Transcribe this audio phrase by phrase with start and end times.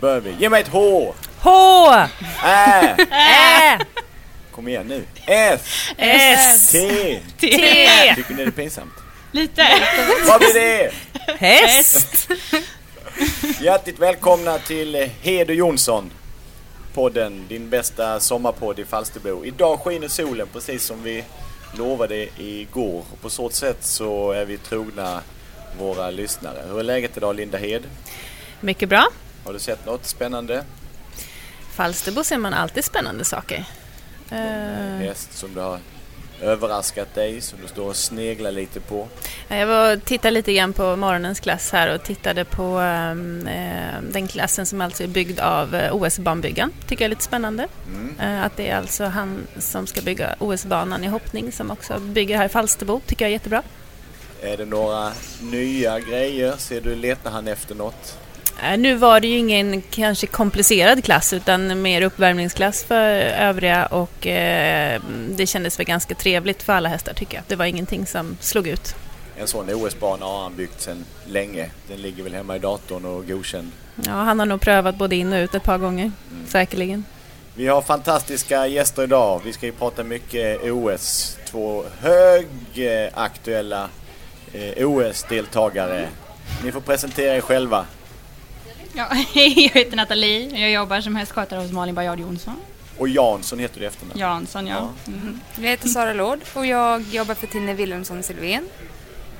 [0.00, 0.34] Börjar vi.
[0.38, 1.14] Ge mig ett H!
[1.40, 1.92] H!
[2.44, 2.96] Ä!
[3.10, 3.78] Ä!
[4.50, 5.04] Kom igen nu.
[5.26, 5.60] S!
[5.98, 6.70] S!
[6.72, 6.78] T!
[7.40, 7.48] T!
[8.16, 8.92] Tycker ni det är pinsamt?
[9.32, 9.66] Lite.
[10.26, 10.92] Vad blir det?
[11.38, 12.28] Häst!
[13.60, 16.10] Hjärtligt välkomna till Heder Jonsson.
[16.94, 19.44] Podden, din bästa sommarpodd i Falsterbo.
[19.44, 21.24] Idag skiner solen precis som vi
[21.78, 23.04] lovade igår.
[23.12, 25.22] Och på så sätt så är vi trogna
[25.78, 26.62] våra lyssnare.
[26.68, 27.82] Hur är läget idag Linda Hed?
[28.60, 29.08] Mycket bra.
[29.46, 30.64] Har du sett något spännande?
[31.74, 33.64] Falsterbo ser man alltid spännande saker.
[34.30, 34.38] Eh,
[34.98, 35.78] Häst som du har
[36.40, 39.08] överraskat dig, som du står och sneglar lite på.
[39.48, 44.28] jag var tittade lite grann på morgonens klass här och tittade på ehm, eh, den
[44.28, 46.72] klassen som alltså är byggd av eh, OS-banbyggan.
[46.86, 47.68] Tycker jag är lite spännande.
[48.20, 52.36] Eh, att det är alltså han som ska bygga OS-banan i hoppning som också bygger
[52.36, 53.00] här i Falsterbo.
[53.06, 53.62] Tycker jag är jättebra.
[54.42, 56.54] Är det några nya grejer?
[56.58, 58.18] Ser du, letar han efter något?
[58.62, 64.26] Eh, Nu var det ju ingen kanske komplicerad klass utan mer uppvärmningsklass för övriga och
[64.26, 65.00] eh,
[65.30, 67.44] det kändes väl ganska trevligt för alla hästar tycker jag.
[67.48, 68.94] Det var ingenting som slog ut.
[69.38, 71.70] En sån OS-bana har han byggt sedan länge.
[71.88, 73.70] Den ligger väl hemma i datorn och godkänd.
[74.04, 76.12] Ja, han har nog prövat både in och ut ett par gånger,
[76.48, 77.04] säkerligen.
[77.54, 79.40] Vi har fantastiska gäster idag.
[79.44, 81.36] Vi ska ju prata mycket OS.
[81.50, 83.88] Två högaktuella
[84.52, 86.08] eh, OS-deltagare.
[86.64, 87.86] Ni får presentera er själva.
[88.96, 90.60] Ja, hej, jag heter Nathalie.
[90.60, 92.54] Jag jobbar som hästskötare hos Malin Bajard Jonsson.
[92.98, 94.20] Och Jansson heter du efternamn.
[94.20, 94.92] Jansson, ja.
[95.56, 98.68] Jag heter Sara Lord och jag jobbar för Tine Wilhelmsson Silvén.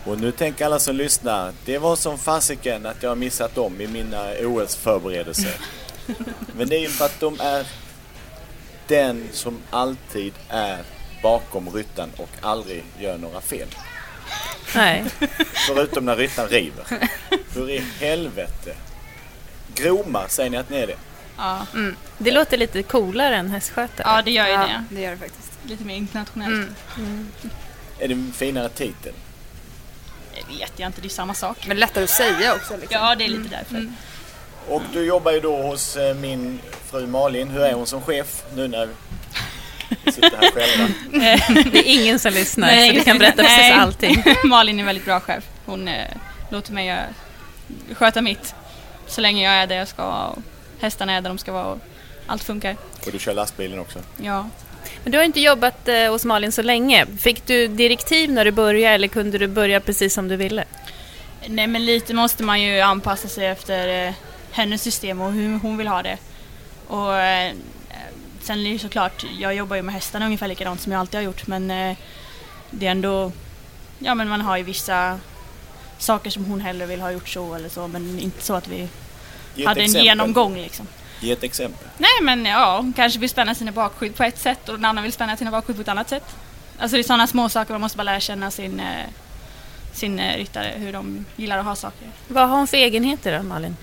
[0.04, 3.80] Och nu tänker alla som lyssnar, det var som fasiken att jag har missat dem
[3.80, 5.54] i mina OS-förberedelser.
[6.56, 7.66] Men det är ju för att de är
[8.86, 10.78] den som alltid är
[11.22, 13.68] bakom ryttaren och aldrig gör några fel.
[14.74, 15.04] Nej.
[15.66, 16.84] Förutom när ryttaren river.
[17.54, 18.74] Hur i helvete?
[19.76, 20.96] Groma säger ni att ni är det?
[21.36, 21.66] Ja,
[22.18, 24.06] Det låter lite coolare än hästskötare.
[24.16, 24.84] ja det gör ju Ja, det.
[24.94, 25.52] det gör det faktiskt.
[25.64, 26.68] Lite mer internationellt.
[27.98, 29.12] Är det en finare titel?
[30.34, 31.66] Det vet jag inte, det är samma sak.
[31.66, 32.76] Men lättare att säga också.
[32.76, 32.88] Liksom.
[33.00, 33.92] Ja, det är lite därför.
[34.68, 36.60] Och du jobbar ju då hos eh, min
[36.90, 37.48] fru Malin.
[37.48, 38.88] Hur är hon som chef nu när
[40.04, 40.94] vi sitter här själva?
[41.72, 43.72] Det är ingen som lyssnar så du kan berätta precis nej.
[43.72, 44.24] allting.
[44.44, 45.44] Malin är en väldigt bra chef.
[45.66, 46.04] Hon eh,
[46.50, 47.04] låter mig göra,
[47.94, 48.54] sköta mitt.
[49.06, 50.42] Så länge jag är där jag ska vara och
[50.80, 51.78] hästarna är där de ska vara och
[52.26, 52.76] allt funkar.
[53.06, 53.98] Och du kör lastbilen också?
[54.16, 54.48] Ja.
[55.02, 57.06] Men du har inte jobbat eh, hos Malin så länge.
[57.18, 60.64] Fick du direktiv när du började eller kunde du börja precis som du ville?
[61.46, 64.14] Nej men lite måste man ju anpassa sig efter eh,
[64.50, 66.18] hennes system och hur hon vill ha det.
[66.86, 67.52] Och eh,
[68.40, 71.18] sen är det ju såklart, jag jobbar ju med hästarna ungefär likadant som jag alltid
[71.18, 71.96] har gjort men eh,
[72.70, 73.32] det är ändå,
[73.98, 75.20] ja men man har ju vissa
[75.98, 78.88] saker som hon hellre vill ha gjort så eller så men inte så att vi
[79.64, 80.04] Hade en exempel.
[80.04, 80.86] genomgång liksom.
[81.20, 81.88] Ge ett exempel.
[81.98, 85.02] Nej men ja, hon kanske vill spänna sina bakskydd på ett sätt och den andra
[85.02, 86.36] vill spänna sina bakskydd på ett annat sätt.
[86.78, 89.06] Alltså det är sådana små saker man måste bara lära känna sin, eh,
[89.92, 92.08] sin eh, ryttare, hur de gillar att ha saker.
[92.28, 93.76] Vad har hon för egenheter då, Malin?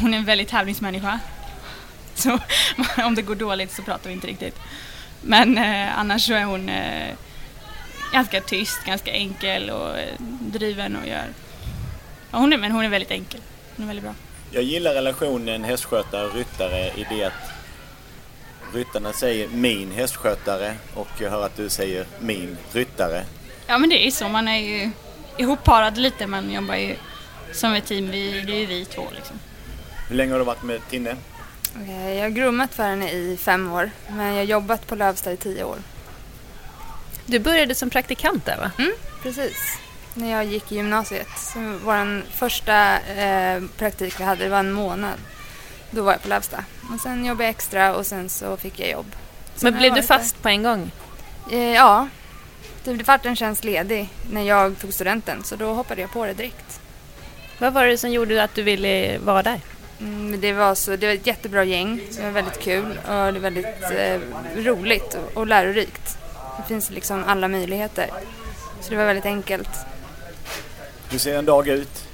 [0.00, 1.20] Hon är en väldigt tävlingsmänniska.
[2.14, 2.38] Så
[3.04, 4.58] om det går dåligt så pratar vi inte riktigt.
[5.20, 7.14] Men eh, annars så är hon eh,
[8.12, 11.26] ganska tyst, ganska enkel och eh, driven och gör
[12.30, 13.40] Ja, hon är, men hon är väldigt enkel.
[13.76, 14.14] Hon är väldigt bra.
[14.54, 17.32] Jag gillar relationen hästskötare-ryttare i det att
[18.74, 23.24] ryttarna säger min hästskötare och jag hör att du säger min ryttare.
[23.66, 24.90] Ja men det är ju så, man är ju
[25.38, 26.96] ihopparad lite, man jobbar ju
[27.52, 29.36] som ett team, vi, det är ju vi två liksom.
[30.08, 31.16] Hur länge har du varit med Tinne?
[31.88, 35.32] Eh, Jag har groomat för henne i fem år, men jag har jobbat på Lövsta
[35.32, 35.78] i tio år.
[37.26, 38.70] Du började som praktikant där va?
[38.78, 38.92] Mm,
[39.22, 39.56] precis.
[40.14, 41.28] När jag gick i gymnasiet.
[41.38, 45.18] Så vår första eh, praktik vi hade, det var en månad.
[45.90, 46.64] Då var jag på Lövsta.
[46.94, 49.16] Och sen jobbade jag extra och sen så fick jag jobb.
[49.54, 50.18] Sen Men blev du varit där.
[50.18, 50.90] fast på en gång?
[51.52, 52.08] Eh, ja.
[52.84, 56.32] Det vart en tjänst ledig när jag tog studenten, så då hoppade jag på det
[56.34, 56.80] direkt.
[57.58, 59.60] Vad var det som gjorde att du ville vara där?
[60.00, 63.32] Mm, det, var så, det var ett jättebra gäng, det var väldigt kul och det
[63.32, 64.20] var väldigt eh,
[64.56, 66.18] roligt och, och lärorikt.
[66.56, 68.10] Det finns liksom alla möjligheter.
[68.80, 69.70] Så det var väldigt enkelt.
[71.14, 72.08] Hur ser en dag ut?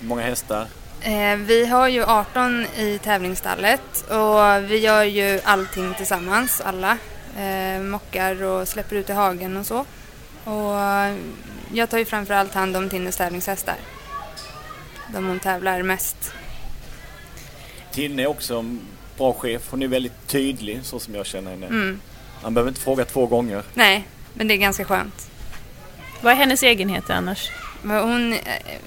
[0.00, 0.66] Hur många hästar?
[1.00, 6.98] Eh, vi har ju 18 i tävlingsstallet och vi gör ju allting tillsammans, alla.
[7.38, 9.78] Eh, mockar och släpper ut i hagen och så.
[10.44, 10.74] Och
[11.72, 13.76] jag tar ju framförallt hand om Tinnes tävlingshästar.
[15.12, 16.32] De hon tävlar mest.
[17.92, 18.80] Tinne är också en
[19.16, 19.62] bra chef.
[19.70, 21.66] Hon är väldigt tydlig så som jag känner henne.
[21.66, 22.00] Mm.
[22.42, 23.62] Man behöver inte fråga två gånger.
[23.74, 25.30] Nej, men det är ganska skönt.
[26.20, 27.50] Vad är hennes egenheter annars?
[27.84, 28.34] Men Hon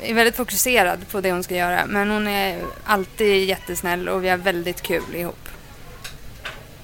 [0.04, 4.30] är väldigt fokuserad på det hon ska göra men hon är alltid jättesnäll och vi
[4.30, 5.50] har väldigt kul ihop.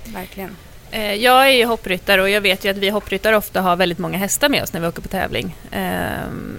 [0.05, 0.55] Verkligen.
[0.91, 3.97] Eh, Jag är ju hoppryttare och jag vet ju att vi hoppryttare ofta har väldigt
[3.99, 5.55] många hästar med oss när vi åker på tävling.
[5.71, 5.79] Eh,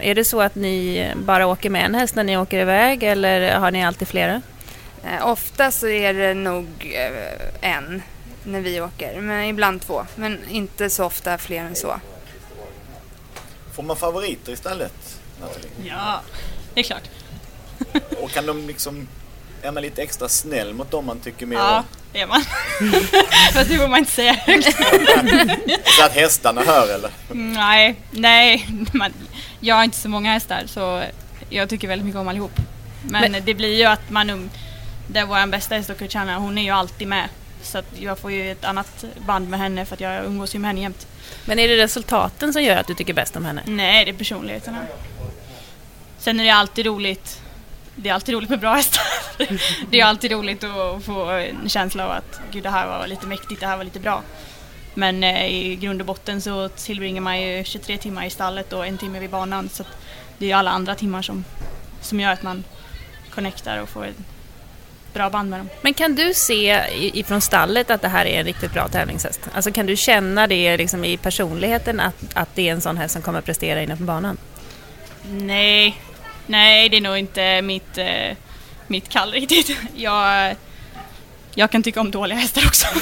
[0.00, 3.54] Är det så att ni bara åker med en häst när ni åker iväg eller
[3.56, 4.42] har ni alltid flera?
[5.04, 6.66] Eh, ofta så är det nog
[7.60, 8.02] en
[8.44, 10.06] när vi åker, men ibland två.
[10.14, 12.00] Men inte så ofta fler än så.
[13.74, 15.13] Får man favoriter istället?
[15.84, 16.20] Ja,
[16.74, 17.02] det är klart.
[18.22, 19.08] Och kan de liksom...
[19.62, 22.42] Är man lite extra snäll mot dem man tycker mer Ja, det är man.
[23.52, 24.76] Fast det får man inte säga högt.
[25.84, 27.10] Så att hästarna hör eller?
[27.32, 28.68] Nej, nej.
[28.92, 29.12] Man,
[29.60, 31.02] jag har inte så många hästar så
[31.50, 32.52] jag tycker väldigt mycket om allihop.
[33.02, 34.50] Men, Men- det blir ju att man um,
[35.08, 37.28] Det är vår bästa häst Christiana, hon är ju alltid med.
[37.62, 40.58] Så att jag får ju ett annat band med henne för att jag umgås ju
[40.58, 41.06] med henne jämt.
[41.44, 43.62] Men är det resultaten som gör att du tycker bäst om henne?
[43.66, 44.78] Nej, det är personligheterna.
[46.24, 47.42] Sen är det alltid roligt.
[47.96, 49.02] Det är alltid roligt med bra hästar.
[49.90, 53.26] det är alltid roligt att få en känsla av att gud det här var lite
[53.26, 54.22] mäktigt, det här var lite bra.
[54.94, 58.86] Men eh, i grund och botten så tillbringar man ju 23 timmar i stallet och
[58.86, 59.68] en timme vid banan.
[59.68, 59.84] Så
[60.38, 61.44] det är alla andra timmar som,
[62.00, 62.64] som gör att man
[63.30, 64.18] connectar och får ett
[65.14, 65.68] bra band med dem.
[65.82, 66.82] Men kan du se
[67.18, 69.40] ifrån stallet att det här är en riktigt bra tävlingshäst?
[69.54, 73.12] Alltså kan du känna det liksom i personligheten att, att det är en sån häst
[73.12, 74.36] som kommer att prestera inne på banan?
[75.30, 76.00] Nej,
[76.46, 78.36] nej det är nog inte mitt, eh,
[78.86, 79.76] mitt kall riktigt.
[79.96, 80.56] Jag,
[81.54, 82.86] jag kan tycka om dåliga hästar också.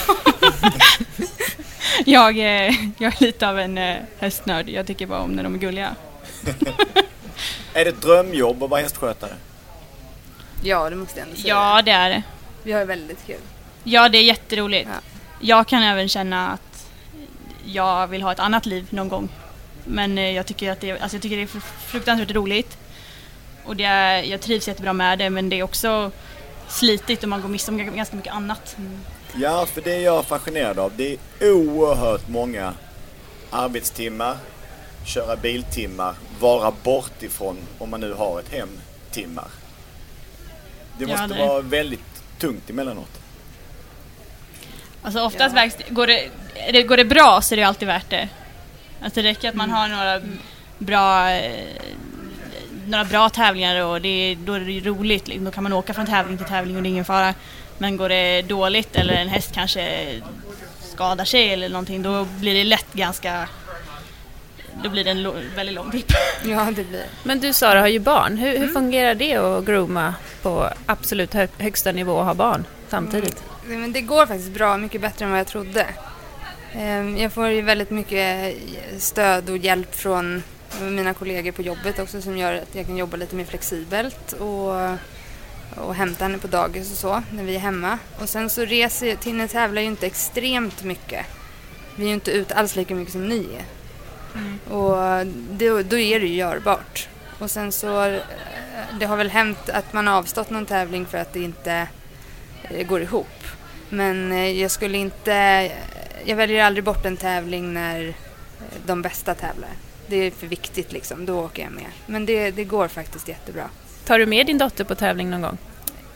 [2.06, 4.68] jag, eh, jag är lite av en eh, hästnörd.
[4.68, 5.94] Jag tycker bara om när de är gulliga.
[7.74, 9.32] Är det ett drömjobb att vara hästskötare?
[10.62, 11.54] Ja, det måste jag ändå säga.
[11.54, 12.22] Ja, det är det.
[12.62, 13.40] Vi har väldigt kul.
[13.84, 14.88] Ja, det är jätteroligt.
[14.92, 15.00] Ja.
[15.40, 16.86] Jag kan även känna att
[17.64, 19.28] jag vill ha ett annat liv någon gång.
[19.84, 22.78] Men eh, jag tycker att det, alltså jag tycker det är fr- fruktansvärt roligt.
[23.64, 26.11] Och det är, jag trivs jättebra med det men det är också
[26.69, 28.76] slitigt och man går miste om ganska mycket annat.
[29.37, 30.92] Ja, för det är jag fascinerad av.
[30.97, 32.75] Det är oerhört många
[33.50, 34.37] arbetstimmar,
[35.07, 38.69] köra biltimmar, vara bort ifrån, om man nu har ett hem,
[39.11, 39.49] timmar.
[40.99, 43.21] Det Ja, måste det- vara väldigt tungt emellanåt.
[45.02, 48.11] Alltså oftast det- går, det, är det, går det bra så är det alltid värt
[48.11, 48.28] det.
[49.04, 50.21] Alltså det räcker att man har några
[50.78, 51.66] bra eh,
[52.86, 55.24] några bra tävlingar och det, då är det roligt.
[55.26, 57.34] Då kan man åka från tävling till tävling och det är ingen fara.
[57.78, 60.06] Men går det dåligt eller en häst kanske
[60.80, 63.48] skadar sig eller någonting då blir det lätt ganska
[64.82, 66.12] då blir det en lo- väldigt lång dipp.
[66.44, 68.36] Ja, det blir Men du Sara har ju barn.
[68.38, 73.44] Hur, hur fungerar det att grooma på absolut hö- högsta nivå och ha barn samtidigt?
[73.66, 75.86] Nej, Men det går faktiskt bra, mycket bättre än vad jag trodde.
[76.74, 78.56] Ehm, Jag får ju väldigt mycket
[78.98, 80.42] stöd och hjälp från
[80.81, 84.75] mina kollegor på jobbet också som gör att jag kan jobba lite mer flexibelt och,
[85.76, 87.99] och hämta henne på dagis och så när vi är hemma.
[88.21, 91.26] Och sen så reser Tinne tävlar ju inte extremt mycket.
[91.97, 93.64] Vi är ju inte ute alls lika mycket som ni är.
[94.75, 97.09] Och då, då är det ju görbart.
[97.38, 98.19] Och sen så,
[99.00, 101.88] det har väl hänt att man har avstått någon tävling för att det inte
[102.62, 103.45] eh, går ihop.
[103.88, 105.33] Men eh, jag skulle inte,
[106.25, 108.14] jag väljer aldrig bort en tävling när
[108.87, 109.71] de bästa tävlar.
[110.12, 111.87] Det är för viktigt liksom, då åker jag med.
[112.07, 113.71] Men det, det går faktiskt jättebra.
[114.04, 115.59] Tar du med din dotter på tävling någon gång?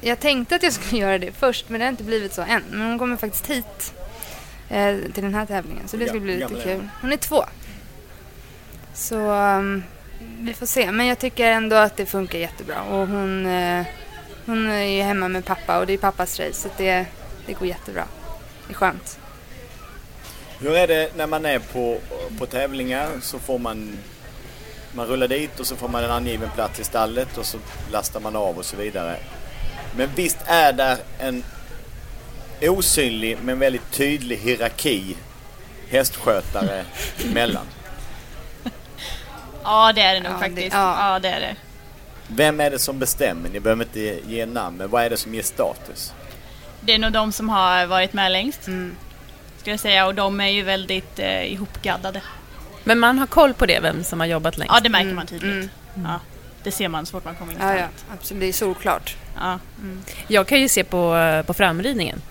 [0.01, 2.63] Jag tänkte att jag skulle göra det först, men det har inte blivit så än.
[2.71, 3.95] Men hon kommer faktiskt hit
[4.69, 6.89] eh, till den här tävlingen, så det ska bli lite kul.
[7.01, 7.45] Hon är två.
[8.95, 9.83] Så um,
[10.41, 10.93] vi får se.
[10.93, 12.83] Men jag tycker ändå att det funkar jättebra.
[12.83, 13.87] Och hon, eh,
[14.47, 17.07] hon är ju hemma med pappa och det är pappas race, så det,
[17.47, 18.05] det går jättebra.
[18.67, 19.19] Det är skönt.
[20.61, 21.99] Hur är det när man är på,
[22.39, 23.99] på tävlingar så får man
[24.93, 27.59] man rullar dit och så får man en angiven plats i stallet och så
[27.93, 29.17] lastar man av och så vidare.
[29.97, 31.45] Men visst är där en
[32.63, 35.17] osynlig men väldigt tydlig hierarki
[35.89, 36.85] hästskötare
[37.25, 37.67] emellan.
[39.65, 40.73] Ja, det är det nog Ja, det- faktiskt.
[40.75, 41.13] ja.
[41.13, 41.57] ja, det är det.
[42.29, 43.49] Vem är det som bestämmer?
[43.51, 46.13] Ni behöver inte ge, ge namn, men vad är det som ger status?
[46.81, 48.97] Det är nog de som har varit med längst, Mm.
[49.67, 50.07] Skulle jag säga.
[50.07, 52.21] Och de är ju väldigt eh, ihopgaddade.
[52.85, 54.75] Men man har koll på det, vem som har jobbat längst?
[54.75, 55.53] Ja, det märker Mm, man tydligt.
[55.53, 55.69] mm.
[56.05, 56.21] Ja,
[56.63, 58.41] det ser man så fort man kommer in Ja, ja, absolut.
[58.41, 59.17] Det är solklart.
[59.37, 59.59] Ja.
[60.29, 62.23] Jag kan ju se på, på framridningen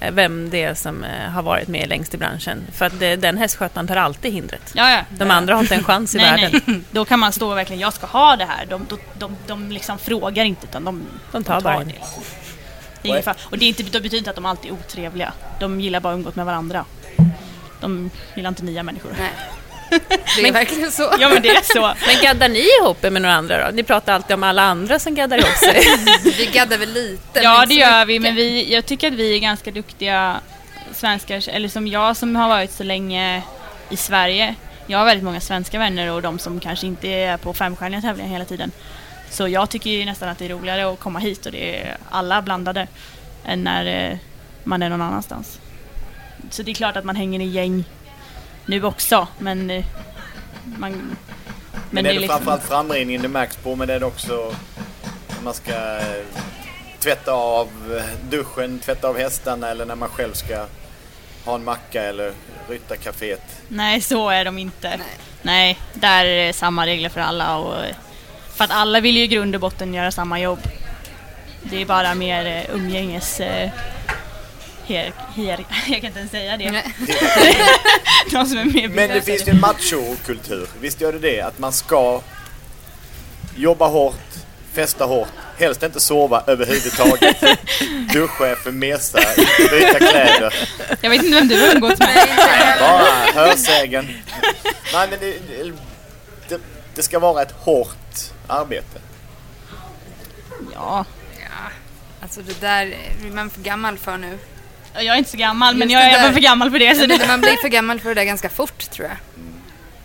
[0.00, 2.62] eh, vem det är som eh, har varit med längst i branschen.
[2.72, 4.72] För att det, den hästskötaren tar alltid hindret.
[4.74, 5.00] Ja, ja.
[5.18, 6.60] De andra har inte en chans i nej, världen.
[6.66, 6.80] nej.
[6.90, 8.66] Då kan man stå och verkligen, jag ska ha det här.
[8.66, 11.82] De, de, de, de liksom frågar inte utan de, De tar bara det.
[11.82, 11.88] in.
[11.88, 11.94] det
[13.08, 13.36] ingen fara.
[13.50, 15.32] och det, är inte, det betyder inte att de alltid är otrevliga.
[15.60, 16.84] De gillar bara att umgås med varandra.
[17.80, 19.14] De gillar inte nya människor.
[19.18, 19.30] Nej.
[20.36, 21.14] Det är verkligen så.
[21.20, 21.80] Ja men det är så.
[22.06, 23.76] Men gaddar ni ihop er med några andra då?
[23.76, 25.82] Ni pratar alltid om alla andra som gaddar ihop sig.
[26.38, 27.20] Vi gaddar väl lite.
[27.34, 28.34] men Ja det gör vi, mycket.
[28.34, 30.40] men vi, jag tycker att vi är ganska duktiga
[30.92, 33.42] svenskar, eller som jag som har varit så länge
[33.90, 34.54] i Sverige.
[34.86, 38.30] Jag har väldigt många svenska vänner och de som kanske inte är på femstjärniga tävlingar
[38.30, 38.70] hela tiden.
[39.30, 41.96] Så jag tycker ju nästan att det är roligare att komma hit och det är
[42.10, 42.86] alla blandade
[43.44, 44.18] än när eh,
[44.64, 45.60] man är någon annanstans.
[46.50, 47.84] Så det är klart att man hänger i gäng
[48.66, 49.84] nu också, men eh,
[50.64, 50.92] man...
[50.92, 51.16] Men,
[51.90, 52.36] Men är det det är liksom...
[52.36, 54.54] framförallt framridningen det märks på, men det är det också
[55.28, 56.24] när man ska eh,
[57.00, 57.68] tvätta av
[58.30, 60.66] duschen, tvätta av hästarna eller när man själv ska
[61.44, 62.32] ha en macka eller
[62.68, 63.62] ryttarkaféet.
[63.68, 64.88] Nej, så är de inte.
[64.88, 65.16] Nej.
[65.42, 65.78] Nej.
[65.94, 67.56] där är det samma regler för alla.
[67.56, 67.84] Och,
[68.54, 70.58] för att alla vill ju i grund och botten göra samma jobb.
[71.62, 73.40] Det är bara mer eh, umgänges...
[73.40, 73.70] Eh,
[74.86, 76.70] hier, hier, jag kan inte ens säga det.
[78.30, 81.40] De som är mer Men det finns ju en machokultur, visst gör det det?
[81.40, 82.20] Att man ska
[83.56, 84.14] jobba hårt,
[84.72, 87.36] festa hårt, helst inte sova överhuvudtaget.
[88.12, 90.54] Duscha, mesa, inte byta kläder.
[91.00, 92.28] Jag vet inte vem du har umgåtts med.
[92.80, 94.08] Bara hörsägen.
[94.92, 95.36] Nej men det,
[96.48, 96.60] det,
[96.94, 97.96] det ska vara ett hårt
[98.46, 99.00] arbete.
[100.74, 101.04] Ja,
[102.22, 104.38] Alltså det där blir man för gammal för nu.
[104.94, 106.94] jag är inte så gammal men Just jag det är bara för gammal för det.
[106.94, 109.16] Så Men det man blir för gammal för det där ganska fort tror jag.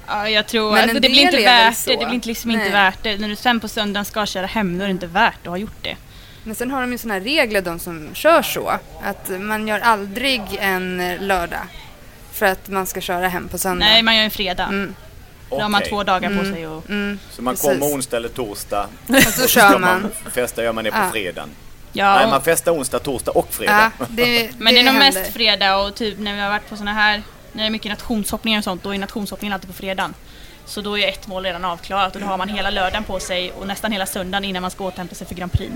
[0.08, 1.92] ja, jag tror Men alltså, det blir inte är värt det.
[1.96, 3.18] Det blir inte, liksom inte värt det.
[3.18, 5.58] När du sen på söndagen ska köra hem då är det inte värt att ha
[5.58, 5.96] gjort det.
[6.44, 8.80] Men sen har de ju såna här regler de som kör så.
[9.04, 11.62] Att man gör aldrig en lördag.
[12.34, 13.86] För att man ska köra hem på söndag.
[13.86, 14.64] Nej, man gör en fredag.
[14.64, 14.96] Mm,
[15.50, 15.90] Då har man Okej.
[15.90, 17.20] två dagar på sig och mm.
[17.32, 17.70] Så man Precis.
[17.70, 18.88] kommer onsdag eller torsdag.
[19.08, 20.02] Och så Och så kör ska man.
[20.02, 21.10] man festa gör man det på Ja.
[21.12, 21.50] fredagen.
[21.94, 23.92] Ja, Nej, man festar onsdag, torsdag och fredag.
[24.00, 25.20] Ja, det, Men det är nog händer.
[25.22, 27.22] mest fredag och typ när vi har varit på såna här,
[27.54, 30.14] när det är mycket nationshoppningar och sånt, då är nationshoppningen alltid på fredagen.
[30.66, 33.52] Så då är ett mål redan avklarat och då har man hela lördagen på sig
[33.52, 35.74] och nästan hela söndagen innan man ska återhämta sig för Grand Prix.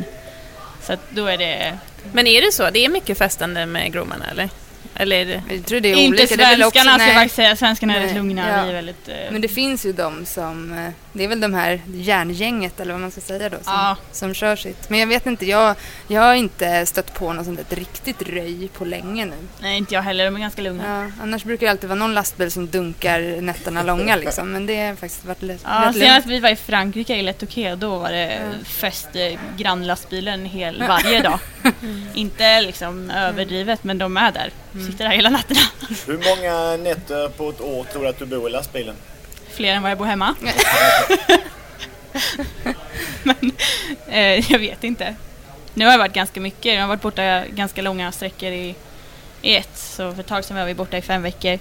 [0.81, 1.77] Så att då är det...
[2.13, 2.69] Men är det så?
[2.69, 4.49] Det är mycket festande med gromarna eller?
[4.95, 5.41] Eller.
[5.49, 6.35] Jag tror det är inte olika.
[6.35, 7.13] Det är svenskarna ska jag nej.
[7.15, 8.63] faktiskt säga, svenskarna är Nej, rätt lugna, ja.
[8.63, 9.07] vi är väldigt...
[9.09, 12.91] eh, Men det finns ju de som, eh, det är väl de här järngänget eller
[12.93, 13.97] vad man ska säga då, som, Ja.
[14.11, 14.89] som kör sitt.
[14.89, 15.75] Men jag vet inte, jag,
[16.07, 19.35] jag har inte stött på något sånt där riktigt röj på länge nu.
[19.61, 21.03] Nej, inte jag heller, de är ganska lugna.
[21.17, 24.85] Ja, annars brukar det alltid vara någon lastbil som dunkar nätterna långa liksom, men det
[24.87, 27.97] har faktiskt varit lätt, Ja, rätt senast vi var i Frankrike i Le Touquet, då
[27.97, 31.39] var det fest eh, grannlastbilen hel, varje dag.
[32.13, 34.51] Inte liksom överdrivet, men de är där.
[34.73, 35.59] Sitter där hela nätterna.
[36.07, 38.95] Hur många nätter på ett år tror du att du bor i lastbilen?
[39.49, 40.35] Fler än vad jag bor hemma.
[43.23, 43.51] Men
[44.07, 45.15] eh, jag vet inte.
[45.73, 46.73] Nu har jag varit ganska mycket.
[46.73, 48.75] Jag har varit borta ganska långa sträckor i,
[49.41, 49.77] i ett.
[49.77, 51.59] Så för ett tag sedan var vi borta i fem veckor.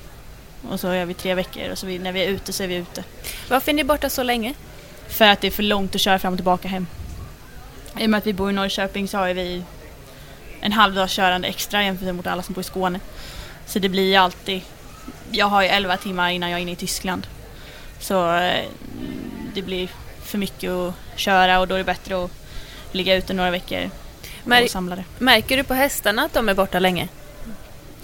[0.69, 2.67] Och så är vi tre veckor och så vi, när vi är ute så är
[2.67, 3.05] vi ute.
[3.49, 4.55] Varför är ni borta så länge?
[5.09, 6.87] För att det är för långt att köra fram och tillbaka hem.
[7.99, 9.63] I och med att vi bor i Norrköping så har vi
[10.63, 13.01] en halv dag körande extra jämfört mot alla som bor i Skåne.
[13.67, 14.63] Så det blir ju alltid...
[15.31, 17.27] Jag har ju 11 timmar innan jag är inne i Tyskland.
[18.01, 18.65] Så eh,
[19.55, 19.89] det blir
[20.23, 22.31] för mycket att köra och då är det bättre att
[22.93, 23.91] ligga ute några veckor
[24.45, 25.05] Mär- och samla det.
[25.19, 27.09] Märker du på hästarna att de är borta länge?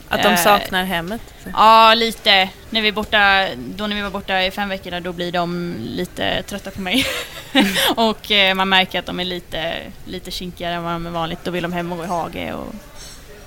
[0.09, 1.21] Att de Eh, saknar hemmet?
[1.53, 2.51] Ja, lite.
[2.71, 6.43] När vi, borta, då när vi var borta i fem veckor då blir de lite
[6.43, 7.07] trötta på mig.
[7.97, 9.75] och eh, man märker att de är lite,
[10.05, 11.39] lite kinkigare än vad de är vanligt.
[11.45, 12.75] Då vill de hem och gå i hage och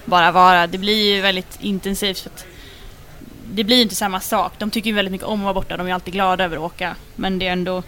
[0.06, 0.68] bara vara.
[0.68, 2.20] Det blir ju väldigt intensivt.
[2.20, 2.32] För
[3.54, 4.54] det blir ju inte samma sak.
[4.58, 5.78] De tycker ju väldigt mycket om att vara borta.
[5.78, 6.96] De är alltid glada över att åka.
[7.16, 7.84] Men det är ändå...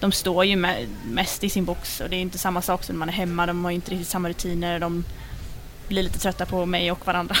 [0.00, 2.94] De står ju me- mest i sin box och det är inte samma sak som
[2.94, 3.46] när man är hemma.
[3.46, 4.78] De har inte riktigt samma rutiner.
[4.78, 5.04] De
[5.88, 7.36] blir lite trötta på mig och varandra.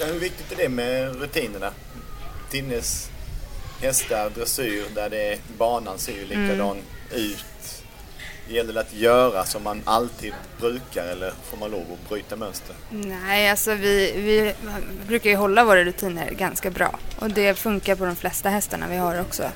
[0.00, 1.70] Ja, hur viktigt är det med rutinerna?
[2.50, 3.10] Tinnes
[3.80, 6.76] hästar, dressyr, där det är, banan ser ju likadan
[7.14, 7.44] ut.
[8.48, 12.76] Gäller det att göra som man alltid brukar eller får man lov att bryta mönster?
[12.90, 14.54] Nej, alltså vi, vi
[15.06, 16.98] brukar ju hålla våra rutiner ganska bra.
[17.18, 19.50] Och det funkar på de flesta hästarna vi har också.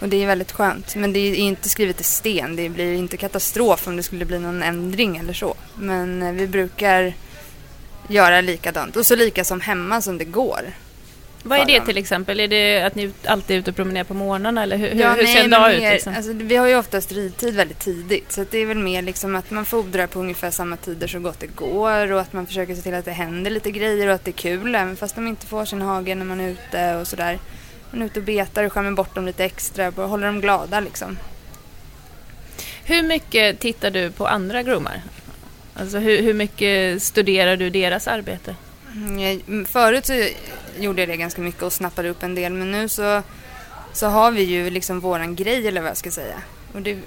[0.00, 0.96] Och det är väldigt skönt.
[0.96, 2.56] Men det är inte skrivet i sten.
[2.56, 5.54] Det blir inte katastrof om det skulle bli någon ändring eller så.
[5.74, 7.14] Men eh, vi brukar
[8.08, 8.96] göra likadant.
[8.96, 10.60] Och så lika som hemma som det går.
[11.46, 12.40] Vad är det till exempel?
[12.40, 15.22] Är det att ni alltid är ute och promenerar på morgnarna eller hur, Ja, hur,
[15.22, 15.80] nej, ser en dag ut?
[15.80, 16.14] mer- Liksom?
[16.16, 18.32] Alltså, vi har ju oftast ridtid väldigt tidigt.
[18.32, 21.40] Så det är väl mer liksom att man fodrar på ungefär samma tider så gott
[21.40, 22.12] det går.
[22.12, 24.32] Och att man försöker se till att det händer lite grejer och att det är
[24.32, 24.74] kul.
[24.74, 27.38] Även fast de inte får sin hage när man är ute och sådär.
[27.90, 29.90] Man är ute och betar och skämmer bort dem lite extra.
[29.90, 31.18] Bara håller dem glada liksom.
[32.84, 35.02] Hur mycket tittar du på andra groomar?
[35.74, 38.56] Alltså hur, hur mycket studerar du deras arbete?
[38.92, 40.28] Mm, mm, Förut så
[40.78, 42.52] gjorde jag det ganska mycket och snappade upp en del.
[42.52, 43.22] Men nu så,
[43.92, 46.42] så har vi ju liksom våran grej eller vad jag ska säga.
[46.72, 46.98] Och det,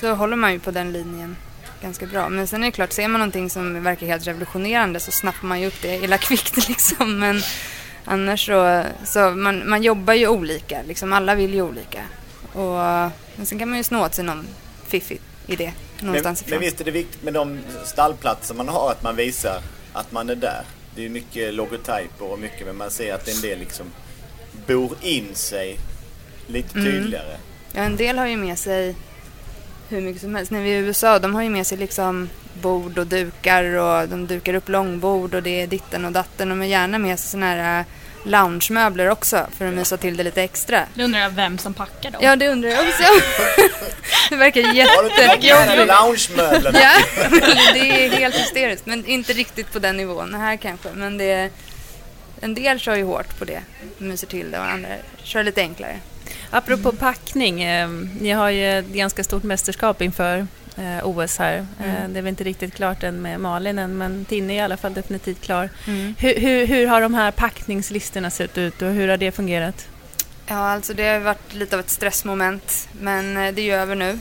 [0.00, 1.36] så håller man ju på den linjen
[1.82, 2.28] ganska bra.
[2.28, 5.60] Men sen är det klart, ser man någonting som verkar helt revolutionerande så snappar man
[5.60, 7.18] ju upp det illa kvickt liksom.
[7.18, 7.40] Men
[8.04, 10.82] annars så, så man, man jobbar ju olika.
[10.88, 12.02] Liksom alla vill ju olika.
[12.52, 14.46] Och, men sen kan man ju snå åt sig någon
[14.88, 16.60] fiffigt idé Men, någonstans men ifrån.
[16.60, 19.60] visst är det viktigt med de stallplatser man har att man visar
[19.92, 20.62] att man är där.
[20.94, 23.86] Det är mycket logotyper och mycket men man ser att en del liksom
[24.66, 25.78] bor in sig
[26.46, 26.92] lite Mm.
[26.92, 27.36] tydligare.
[27.72, 28.94] Ja, en del har ju med sig
[29.88, 30.50] hur mycket som helst.
[30.52, 32.28] När vi är i USA, de har ju med sig liksom
[32.62, 36.48] bord och dukar och de dukar upp långbord och det är ditten och datten.
[36.48, 37.84] De har gärna med sig såna här
[38.24, 40.86] loungemöbler också för att mysa till det lite extra.
[40.94, 42.20] Då undrar jag vem som packar dem.
[42.24, 43.02] Ja, det undrar jag också.
[44.30, 45.88] det verkar jättejobbigt.
[45.88, 46.78] loungemöblerna?
[46.78, 46.92] Ja,
[47.74, 48.86] det är helt hysteriskt.
[48.86, 50.88] Men inte riktigt på den nivån här kanske.
[50.94, 51.50] Men det är,
[52.40, 53.62] en del kör ju hårt på det,
[53.98, 54.88] myser till det och andra
[55.22, 55.98] kör lite enklare.
[56.50, 57.88] Apropå packning, eh,
[58.20, 60.46] ni har ju ett ganska stort mästerskap inför
[60.78, 61.66] eh, OS här.
[61.80, 62.12] Eh, Mm.
[62.12, 64.76] det är väl inte riktigt klart än med Malin än, men Tinne är i alla
[64.76, 65.68] fall definitivt klar.
[65.86, 66.14] Mm.
[66.18, 69.86] Hur, hur, hur har de här packningslistorna sett ut och hur har det fungerat?
[70.46, 72.88] Ja, alltså det har varit lite av ett stressmoment.
[73.00, 74.18] Men eh, det är ju över nu.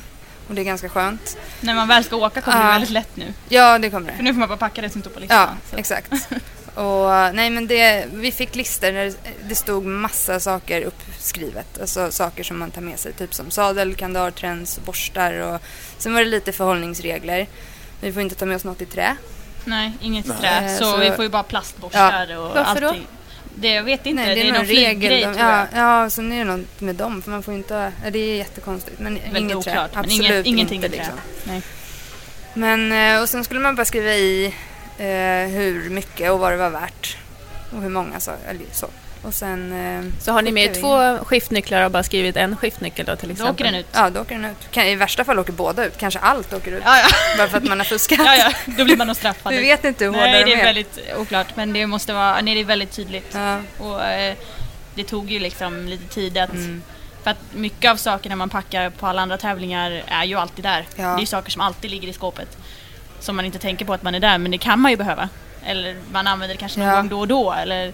[0.48, 1.38] Och det är ganska skönt.
[1.62, 2.72] När man väl ska åka kommer det Ja.
[2.72, 3.26] väldigt lätt nu.
[3.50, 4.24] Ja, det kommer För det.
[4.24, 5.38] nu får man bara packa det som står på listan.
[5.40, 5.78] Ja, så.
[5.78, 6.12] exakt.
[6.76, 9.14] Och nej men det, vi fick listor där
[9.50, 11.82] det stod massa saker uppskrivet.
[11.82, 13.14] Alltså saker som man tar med sig.
[13.14, 15.62] Typ som sadel, kandar, träns, borstar och
[15.98, 17.48] sen var det lite förhållningsregler.
[18.02, 19.16] Vi får inte ta med oss något i trä.
[19.66, 20.38] Nej, inget Nej.
[20.40, 20.72] trä.
[20.72, 22.88] Eh, Så, så- vi får ju bara plastborstar och Varför då?
[22.88, 23.08] allting.
[23.56, 25.38] Det, jag vet inte, Nej, det är, någon någon flyggrej de-.
[25.40, 27.22] Ja, ja, sen är det något med dem.
[27.22, 29.00] För man får inte, ja, det är jättekonstigt.
[29.00, 29.88] Men Väldigt inget oklart, trä.
[29.94, 30.98] men Absolut inget- ingenting inte trä.
[30.98, 31.20] liksom.
[31.44, 31.62] Nej.
[32.54, 34.54] Men, eh, och sen skulle man bara skriva i
[35.06, 37.18] eh, hur mycket och vad det var värt.
[37.76, 38.88] Och hur många så, eller så.
[39.24, 39.74] Och sen...
[39.74, 40.82] Eh, Så har ni med vi.
[40.82, 43.54] två skiftnycklar och bara skrivit en skiftnyckel då till Då exempel?
[43.54, 43.86] åker den ut.
[43.94, 44.72] Ja, då åker den ut.
[44.72, 45.98] Kan, I värsta fall åker båda ut.
[45.98, 46.82] Kanske allt åker ut.
[46.86, 47.08] Ja, ja.
[47.38, 48.20] Bara för att man har fuskat.
[48.26, 48.52] ja, ja.
[48.78, 49.54] Då blir man nog straffad.
[49.54, 50.64] Vi vet inte hur hårda Nej, de det är är.
[50.66, 51.48] väldigt oklart.
[51.56, 53.32] Men det måste vara, nej det är väldigt tydligt.
[53.34, 53.60] Ja.
[53.80, 54.36] Och eh,
[54.96, 56.82] det tog ju liksom lite tid att Mm.
[57.24, 60.86] För att mycket av sakerna man packar på alla andra tävlingar är ju alltid där.
[60.96, 61.16] Ja.
[61.16, 62.58] Det är saker som alltid ligger i skåpet.
[63.22, 65.30] Som man inte tänker på att man är där, men det kan man ju behöva.
[65.66, 66.96] Eller man använder det kanske någon Ja.
[66.96, 67.54] gång då och då.
[67.54, 67.94] Eller,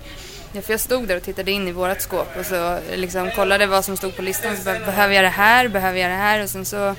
[0.53, 3.65] Ja, för jag stod där och tittade in i vårat skåp och så liksom kollade
[3.65, 4.57] vad som stod på listan.
[4.57, 5.67] Så bara, behöver jag det här?
[5.67, 6.43] Behöver jag det här?
[6.43, 6.95] Och sen så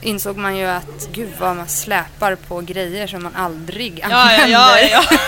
[0.00, 4.48] insåg man ju att gud vad man släpar på grejer som man aldrig ja, använder.
[4.48, 5.18] ja, ja, ja.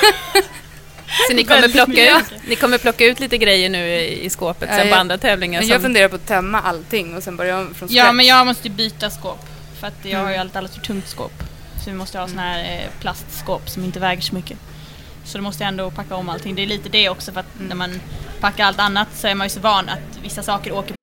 [1.28, 4.88] Så ni kommer, plocka ut, ni kommer plocka ut lite grejer nu i, skåpet sen
[4.88, 5.60] på andra tävlingar?
[5.60, 7.92] Men jag som- funderar på att tömma allting och sen börja om från scratch.
[8.06, 9.44] ja, men jag måste ju byta skåp.
[9.80, 10.40] För att jag har ju Mm.
[10.40, 11.32] alltid alldeles för tungt skåp.
[11.88, 14.58] Så vi måste ha såna här eh, plastskåp som inte väger så mycket.
[15.24, 16.54] Så då måste jag ändå packa om allting.
[16.54, 17.68] Det är lite det också för att Mm.
[17.68, 18.00] när man
[18.40, 20.94] packar allt annat så är man ju så van att vissa saker åker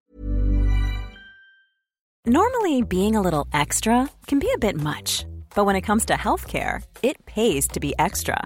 [2.27, 6.13] Normally, being a little extra can be a bit much, but when it comes to
[6.13, 8.45] healthcare, it pays to be extra.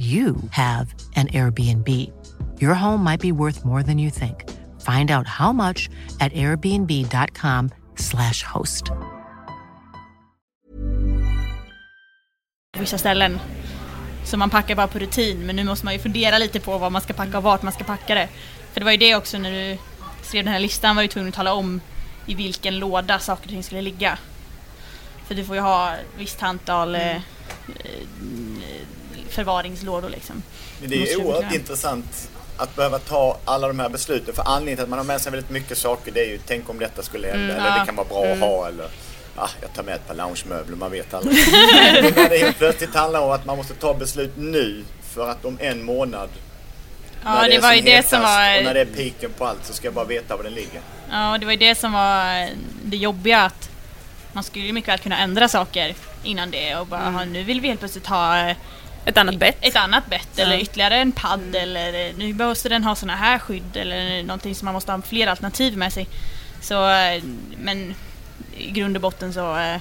[0.00, 2.10] you have an Airbnb.
[2.58, 4.48] Your home might be worth more than you think.
[4.80, 8.90] Find out how much at airbnb.com/slash host.
[12.80, 13.40] vissa ställen.
[14.24, 16.92] Så man packar bara på rutin, men nu måste man ju fundera lite på vad
[16.92, 18.28] man ska packa och vart man ska packa det.
[18.72, 19.78] För det var ju det också när du
[20.22, 21.80] skrev den här listan var du tvungen att tala om
[22.26, 24.18] i vilken låda saker och ting skulle ligga.
[25.26, 27.22] För du får ju ha visst antal eh, eh,
[29.32, 30.42] förvaringslådor liksom.
[30.80, 34.34] Men det är oerhört intressant att behöva ta alla de här besluten.
[34.34, 36.68] För anledningen till att man har med sig väldigt mycket saker det är ju tänk
[36.70, 37.44] om detta skulle hända.
[37.44, 37.78] Mm, eller ja.
[37.80, 38.68] det kan vara bra att ha.
[38.68, 38.86] Eller
[39.36, 41.36] ah, jag tar med ett par loungemöbler, man vet aldrig.
[42.14, 45.58] Men det helt plötsligt handlar om att man måste ta beslut nu för att om
[45.60, 46.28] en månad
[47.24, 49.46] Ja, när det är var ju det som var- Och när det är piken på
[49.46, 50.80] allt så ska jag bara veta var den ligger.
[51.10, 52.48] Ja, det var ju det som var
[52.84, 53.70] det jobbiga att
[54.32, 57.60] man skulle ju mycket väl kunna ändra saker innan det och bara "Ha, nu vill
[57.60, 58.56] vi helt plötsligt ha eh,
[59.04, 59.56] Ett annat bett.
[59.60, 60.60] ett annat bett eller Ja.
[60.60, 64.64] ytterligare en padd eller eh, nu måste den ha såna här skydd eller någonting som
[64.64, 66.08] man måste ha fler alternativ med sig.
[66.62, 67.22] Så, eh,
[67.58, 67.94] men
[68.56, 69.76] i grund och botten så eh,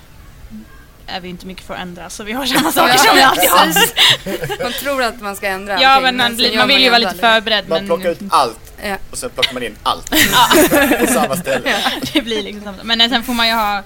[1.07, 3.49] är vi inte mycket för att ändra så vi har samma saker som vi alltid
[3.49, 4.63] har.
[4.63, 7.15] Man tror att man ska ändra Ja men man, gör man vill ju vara lite
[7.15, 8.97] förberedd Man men plockar ut allt Ja.
[9.11, 10.09] och sen plockar man in allt
[10.99, 11.75] på samma ställe.
[12.13, 12.77] det blir liksom samma.
[12.83, 13.81] Men sen får man ju ha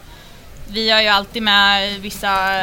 [0.68, 2.60] Vi har ju alltid med vissa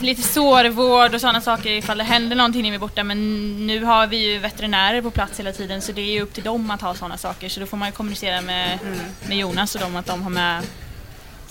[0.00, 3.84] Lite sårvård och sådana saker ifall det händer någonting när vi är borta men nu
[3.84, 6.70] har vi ju veterinärer på plats hela tiden så det är ju upp till dem
[6.70, 8.78] att ha sådana saker så då får man ju kommunicera med,
[9.28, 10.62] med Jonas och dem att de har med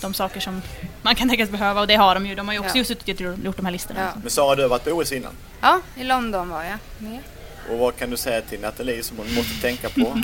[0.01, 0.62] de saker som
[1.01, 2.35] man kan tänkas behöva och det har de ju.
[2.35, 2.77] De har ju också Ja.
[2.77, 3.99] just suttit och gjort de här listorna.
[4.01, 4.19] Ja.
[4.21, 5.31] Men Sara, du har varit på OS innan.
[5.62, 7.19] ja, i London var jag med.
[7.71, 10.21] Och vad kan du säga till Nathalie som hon måste tänka på?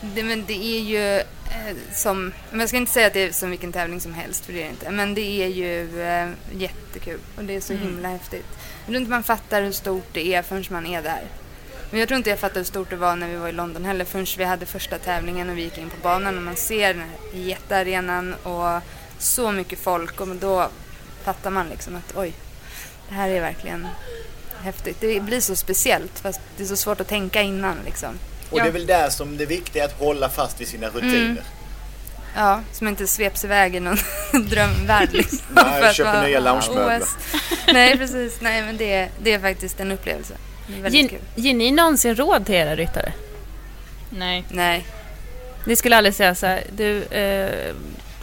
[0.00, 3.32] Det, men det är ju eh, som, men jag ska inte säga att det är
[3.32, 4.90] som vilken tävling som helst för det är det inte.
[4.90, 8.46] Men det är ju eh, jättekul och det är så himla häftigt.
[8.58, 11.24] Jag tror inte man fattar hur stort det är förrän man är där.
[11.90, 13.84] Men jag tror inte jag fattade hur stort det var när vi var i London
[13.84, 16.94] heller förrän vi hade första tävlingen och vi gick in på banan och man ser
[16.94, 18.82] den här jättearenan och
[19.18, 20.68] så mycket folk och då
[21.24, 22.32] fattar man liksom att oj,
[23.08, 23.88] det här är verkligen
[24.62, 25.00] häftigt.
[25.00, 28.18] Det blir så speciellt fast det är så svårt att tänka innan liksom.
[28.50, 31.42] Och det är väl där som det viktiga är att hålla fast vid sina rutiner.
[32.36, 33.98] Ja, som inte sveps iväg i någon
[34.32, 35.38] drömvärld liksom.
[35.48, 37.02] Nej, För köper nya loungemöbler.
[37.72, 38.40] Nej, precis.
[38.40, 40.34] Nej, men det, det är faktiskt en upplevelse.
[40.66, 43.12] Väldigt Ger, ni någonsin råd till era ryttare?
[44.10, 44.44] Nej.
[44.50, 44.86] Nej.
[45.66, 47.74] Ni skulle aldrig säga så här, du, eh,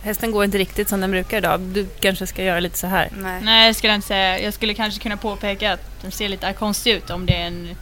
[0.03, 1.59] hästen går inte riktigt som den brukar idag.
[1.59, 3.09] Du kanske ska göra lite så här.
[3.17, 3.41] Nej.
[3.41, 4.39] Nej, det skulle jag inte säga.
[4.39, 7.75] Jag skulle kanske kunna påpeka att den ser lite konstig ut om det är en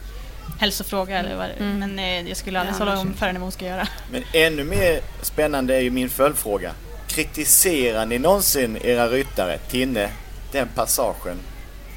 [0.58, 1.78] hälsofråga eller vad Mm.
[1.78, 3.18] Men eh, jag skulle aldrig Ja, tala om inte.
[3.18, 3.88] för henne vad hon ska göra.
[4.12, 6.72] Men ännu mer spännande är ju min följdfråga.
[7.06, 9.58] Kritiserar ni någonsin era ryttare?
[9.58, 10.08] Tinne,
[10.52, 11.36] den passagen,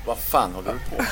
[0.05, 1.07] vad fan håller du på med?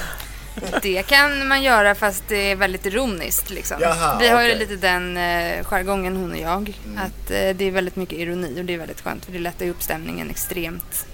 [0.82, 3.50] Det kan man göra fast det är väldigt ironiskt.
[3.50, 3.78] Liksom.
[3.82, 4.60] Jaha, Vi har ju okej.
[4.60, 6.74] lite den eh, jargongen hon och jag.
[6.98, 9.66] Att eh, det är väldigt mycket ironi och det är väldigt skönt för det lättar
[9.66, 11.06] ju upp stämningen extremt.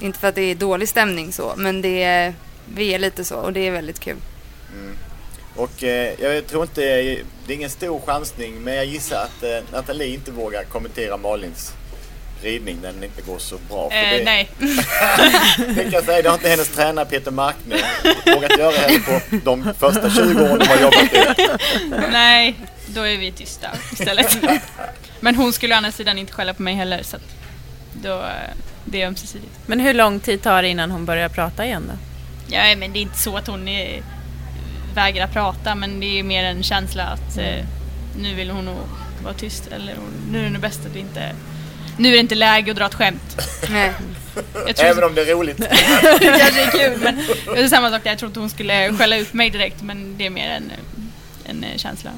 [0.00, 2.34] Inte för att det är dålig stämning så men det är,
[2.74, 4.16] vi är lite så och det är väldigt kul.
[5.56, 6.80] Och eh, jag tror inte,
[7.46, 11.72] det är ingen stor chansning men jag gissar att eh, Nathalie inte vågar kommentera Malins
[12.42, 13.90] ridning när den inte går så bra.
[13.90, 14.50] För Eh, det, nej,
[15.74, 17.76] det kan jag säga, det har inte hennes tränare Peter Markne
[18.26, 21.60] vågat göra heller på de första 20 åren de har jobbat ut.
[22.12, 22.54] nej,
[22.86, 24.36] då är vi tysta istället.
[25.20, 27.22] Men hon skulle å andra sidan inte skälla på mig heller så att
[27.92, 29.52] då, eh, det är ömsesidigt.
[29.66, 31.94] Men hur lång tid tar det innan hon börjar prata igen då?
[32.54, 34.02] Ja, men det är inte så att hon är,
[34.92, 37.64] vägrar prata men det är mer en känsla att eh,
[38.18, 38.76] nu vill hon nog
[39.22, 39.94] vara tyst eller
[40.30, 41.32] nu är det nog bäst att vi inte
[41.98, 43.36] nu är det inte läge att dra ett skämt.
[43.70, 43.92] Nej.
[44.76, 45.56] Även om det är roligt.
[46.20, 47.16] det kanske är kul men
[47.54, 48.10] det är samma sak där.
[48.10, 50.72] Jag tror inte hon skulle skälla ut mig direkt men det är mer en,
[51.44, 52.10] en eh, känsla.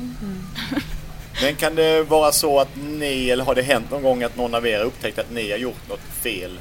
[1.42, 4.54] Men kan det vara så att ni, eller har det hänt någon gång att någon
[4.54, 6.58] av er har upptäckt att ni har gjort något fel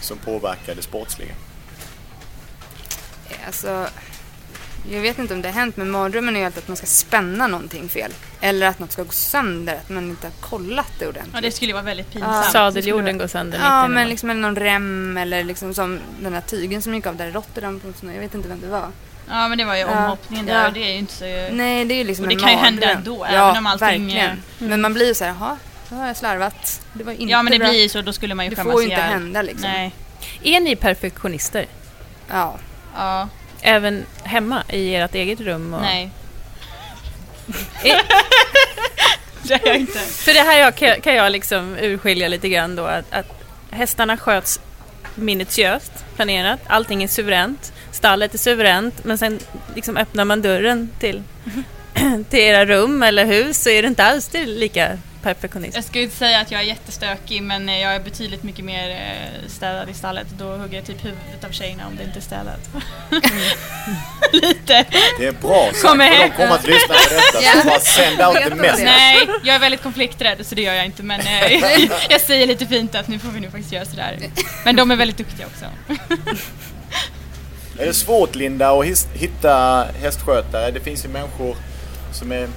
[0.00, 1.32] som påverkar det sportsliga?
[3.46, 3.86] Alltså,
[4.90, 6.86] jag vet inte om det har hänt men mardrömmen är ju alltid att man ska
[6.86, 8.12] spänna någonting fel.
[8.40, 11.34] Eller att något ska gå sönder, att man inte har kollat det ordentligt.
[11.34, 12.20] Ja, det skulle ju vara väldigt Ja.
[12.20, 12.44] pinsamt.
[12.52, 16.82] Sadeljorden går sönder Ja, men liksom eller någon rem eller liksom som den här tygen
[16.82, 17.80] som gick av där i Rotterdam.
[18.02, 18.88] Jag vet inte vem det var.
[19.28, 19.86] Ja, men det var ju Ja.
[20.04, 20.66] omhoppningen där Ja.
[20.66, 21.24] och det är ju inte så...
[21.54, 23.66] Nej, det är ju liksom Och det en kan ju hända ändå, ja, även om
[23.66, 24.30] allting verkligen.
[24.30, 25.56] är- Men man blir ju så här, jaha,
[25.88, 26.80] då har jag slarvat.
[26.92, 27.68] Det var inte Ja, men det bra.
[27.68, 28.02] blir ju så.
[28.02, 29.12] Då skulle man ju Det skämmas får ju inte ihjäl.
[29.12, 29.70] hända liksom.
[29.70, 29.92] Nej.
[30.42, 31.66] Är ni perfektionister?
[32.30, 32.56] Ja.
[32.96, 33.28] Ja.
[33.60, 35.74] Även hemma i ert eget rum?
[35.74, 35.80] Och...
[35.80, 36.10] Nej.
[39.48, 39.98] Det jag inte.
[39.98, 43.26] För det här jag, kan, kan jag liksom urskilja lite grann då att, att
[43.70, 44.60] hästarna sköts
[45.14, 49.38] minutiöst planerat, allting är suveränt, stallet är suveränt men sen
[49.74, 51.22] liksom öppnar man dörren till,
[52.30, 54.98] till era rum eller hus så är det inte alls det lika
[55.34, 55.76] perfektionism.
[55.76, 59.48] Jag ju inte säga att jag är jättestökig men jag är betydligt mycket mer eh,
[59.48, 60.26] städad i stallet.
[60.38, 62.60] Då hugger jag typ huvudet av tjejerna om det inte är städat.
[64.32, 64.84] Lite.
[65.18, 67.60] Det är bra sagt, Kommer för de kommer att lyssna på detta.
[67.60, 68.84] Så bara send out the message.
[68.84, 71.52] Nej, jag är väldigt konflikträdd så det gör jag inte men eh,
[72.10, 74.18] jag säger lite fint att nu får vi nu faktiskt göra sådär.
[74.64, 75.64] Men de är väldigt duktiga också.
[77.78, 80.70] Är det svårt Linda att hitta hästskötare?
[80.70, 81.56] Det finns ju människor
[82.12, 82.48] som är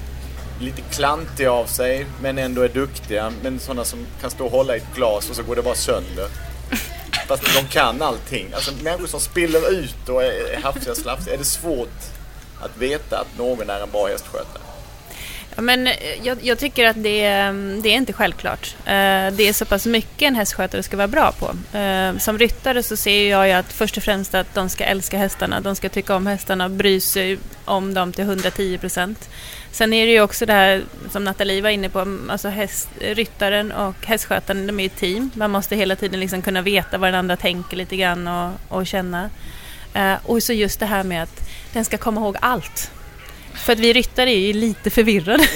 [0.59, 3.33] lite klantiga av sig men ändå är duktiga.
[3.43, 5.75] Men sådana som kan stå och hålla i ett glas och så går det bara
[5.75, 6.27] sönder.
[7.27, 8.53] Fast de kan allting.
[8.53, 11.33] Alltså människor som spiller ut och är hafsiga och slafsiga.
[11.33, 11.99] Är det svårt
[12.61, 14.68] att veta att någon är en bra hästskötare?
[15.61, 15.93] Men eh,
[16.23, 18.75] jag, jag tycker att det, är- det är inte självklart.
[18.85, 18.91] Eh,
[19.31, 21.55] det är så pass mycket en hästskötare ska vara bra på.
[22.19, 25.61] Som ryttare så ser jag ju att först och främst att de ska älska hästarna,
[25.61, 29.29] de ska tycka om hästarna, bry sig om dem till 110 procent.
[29.71, 33.71] Sen är det ju också det här som Nathalie var inne på, alltså häst, ryttaren
[33.71, 35.31] och hästskötaren, de är ju ett team.
[35.33, 38.87] Man måste hela tiden liksom kunna veta vad den andra tänker lite grann och, och
[38.87, 39.29] känna.
[40.23, 42.91] Och så just det här med att den ska komma ihåg allt.
[43.59, 45.47] För att vi ryttare är ju lite förvirrade.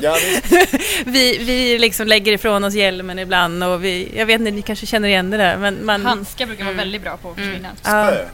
[0.00, 0.52] Ja, visst.
[1.06, 4.86] Vi, vi liksom lägger ifrån oss hjälmen ibland och vi, jag vet inte, ni kanske
[4.86, 7.68] känner igen det där men man, Handskar brukar vara väldigt bra på att försvinna.
[7.84, 8.24] ja, Spö.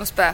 [0.00, 0.30] Och spö.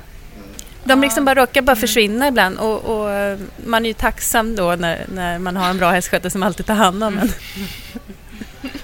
[0.84, 4.74] de liksom bara råkar bara försvinna ibland och, och eh, man är ju tacksam då
[4.78, 7.32] när, när man har en bra hästskötare som alltid tar hand om en.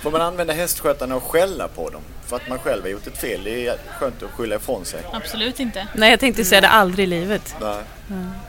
[0.00, 2.02] Får man använda hästskötarna och skälla på dem?
[2.26, 3.44] För att man själv har gjort ett fel.
[3.44, 5.00] Det är skönt att skylla ifrån sig.
[5.12, 5.86] Absolut inte.
[5.94, 7.56] Nej, jag tänkte säga det aldrig i livet.
[7.60, 7.82] Nej.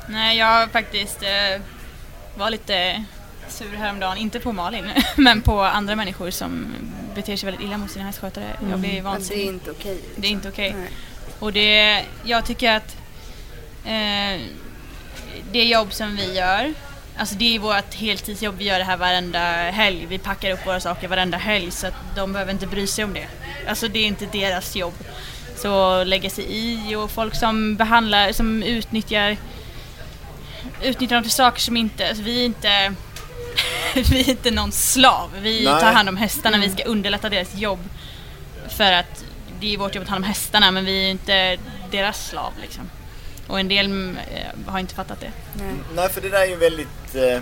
[0.10, 1.62] Nej, jag faktiskt eh,
[2.36, 3.04] var lite
[3.50, 4.86] sur häromdagen, inte på Malin,
[5.16, 6.66] men på andra människor som
[7.16, 8.58] beter sig väldigt illa mot sina hästskötare.
[8.60, 9.46] Jag blir Men det är vansinnig.
[9.48, 9.94] inte okej.
[9.96, 10.22] liksom.
[10.22, 10.76] Det är inte okej.
[10.78, 10.90] Nej.
[11.40, 12.98] Och det, jag tycker att
[13.86, 14.42] eh,
[15.52, 16.74] det jobb som vi gör,
[17.17, 19.39] alltså det är vårt heltidsjobb, vi gör det här varenda
[19.71, 20.06] helg.
[20.06, 23.13] Vi packar upp våra saker varenda helg så att de behöver inte bry sig om
[23.13, 23.27] det.
[23.67, 24.93] Alltså det är inte deras jobb.
[25.56, 29.38] Så lägga sig i och folk som behandlar, som utnyttjar
[30.84, 32.93] utnyttjar dem till saker som inte, alltså vi är inte
[33.93, 35.30] vi är inte någon slav.
[35.41, 35.82] Vi Nej.
[35.82, 37.80] tar hand om hästarna, vi ska underlätta deras jobb.
[38.69, 39.23] För att
[39.60, 41.58] det är vårt jobb att ta hand om hästarna men vi är inte
[41.91, 42.89] deras slav liksom.
[43.48, 45.32] Och en del mm, eh, har inte fattat det.
[45.54, 45.76] Nej.
[45.96, 47.42] Nej, för det där är ju en väldigt eh,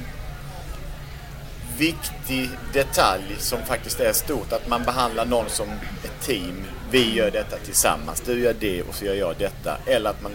[1.77, 4.53] viktig detalj som faktiskt är stort.
[4.53, 5.67] Att man behandlar någon som
[6.03, 6.63] ett team.
[6.91, 8.21] Vi gör detta tillsammans.
[8.25, 9.77] Du gör det och så gör jag detta.
[9.85, 10.31] Eller att man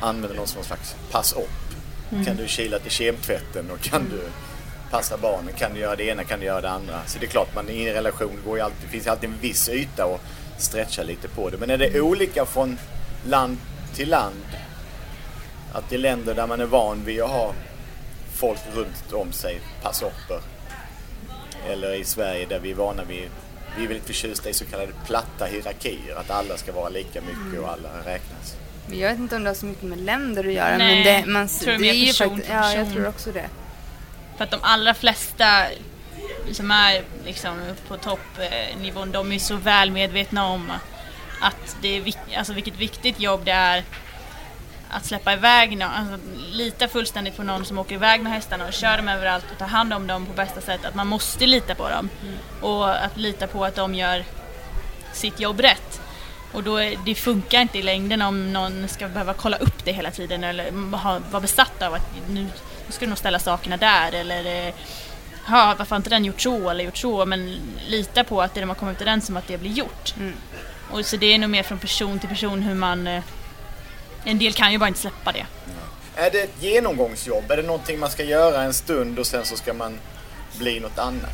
[0.00, 1.64] använder någon som en slags pass upp.
[2.24, 4.20] Kan du kila till kemtvätten och kan du
[4.90, 5.54] passa barnen?
[5.58, 6.24] Kan du göra det ena?
[6.24, 7.00] Kan du göra det andra?
[7.06, 9.68] Så det är klart, man i en relation går ju alltid, finns alltid en viss
[9.68, 10.20] yta att
[10.58, 11.56] stretcha lite på det.
[11.56, 12.78] Men är det olika från
[13.26, 13.58] land
[13.94, 14.44] till land
[15.74, 17.54] Att i länder där man är van vid att ha
[18.34, 20.40] folk runt om sig, passorper.
[21.68, 23.28] Eller i Sverige där vi är vana vid,
[23.76, 26.16] vi är väldigt förtjusta i så kallade platta hierarkier.
[26.16, 28.56] Att alla ska vara lika mycket och alla räknas.
[28.86, 30.76] Men Jag vet inte om det har så mycket med länder att göra.
[30.76, 33.32] Nej, men det, man, tror det är det är ju faktiskt, Ja, jag tror också
[33.32, 33.48] det.
[34.36, 35.66] För att de allra flesta
[36.52, 40.72] som är liksom på toppnivån, de är så väl medvetna om
[41.40, 43.84] att det är alltså vilket viktigt jobb det är
[44.94, 46.18] att släppa iväg någon, alltså
[46.50, 49.66] lita fullständigt på någon som åker iväg med hästarna och kör dem överallt och tar
[49.66, 50.84] hand om dem på bästa sätt.
[50.84, 52.08] Att man måste lita på dem.
[52.60, 54.24] Och att lita på att de gör
[55.12, 56.00] sitt jobb rätt.
[56.52, 59.92] Och då är, det funkar inte i längden om någon ska behöva kolla upp det
[59.92, 62.40] hela tiden eller ha, vara besatt av att nu,
[62.86, 64.74] nu ska du nog ställa sakerna där eller eh,
[65.48, 67.26] ja, varför har inte den gjort så eller gjort så?
[67.26, 67.56] Men
[67.88, 70.14] lita på att det de har kommit överens om att det blir gjort.
[70.90, 73.22] Och så det är nog mer från person till person hur man...
[74.24, 75.46] En del kan ju bara inte släppa det.
[76.16, 77.50] Är det ett genomgångsjobb?
[77.50, 79.98] Är det någonting man ska göra en stund och sen så ska man
[80.58, 81.30] bli något annat?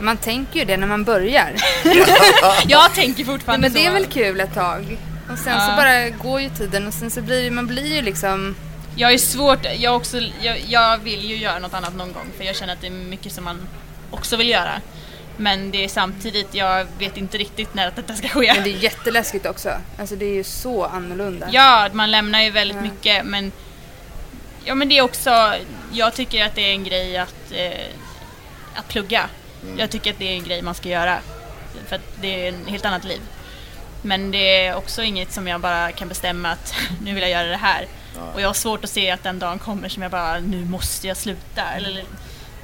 [0.00, 1.52] Man tänker ju det när man börjar.
[2.66, 3.92] Jag tänker Nej, fortfarande men det är så.
[3.92, 4.98] väl kul ett tag.
[5.32, 5.76] Och sen så Ja.
[5.76, 8.56] bara går ju tiden och sen så blir man blir ju liksom...
[8.96, 12.44] Jag är svårt, jag, också, jag, jag vill ju göra något annat någon gång för
[12.44, 13.68] jag känner att det är mycket som man
[14.10, 14.80] också vill göra.
[15.36, 18.52] Men det är samtidigt, jag vet inte riktigt när detta ska ske.
[18.54, 19.70] Men det är jätteläskigt också.
[19.98, 21.48] Alltså det är ju så annorlunda.
[21.52, 22.82] Ja, man lämnar ju väldigt Ja.
[22.82, 23.52] mycket men
[24.64, 25.54] Ja men det är också,
[25.92, 27.86] jag tycker att det är en grej att, eh,
[28.74, 29.28] att plugga.
[29.76, 31.18] Jag tycker att det är en grej man ska göra.
[31.88, 33.20] För att det är en helt annat liv.
[34.02, 37.46] Men det är också inget som jag bara kan bestämma att nu vill jag göra
[37.48, 37.86] det här.
[38.34, 41.08] Och jag har svårt att se att den dagen kommer som jag bara, nu måste
[41.08, 41.62] jag sluta.
[41.76, 42.04] Eller,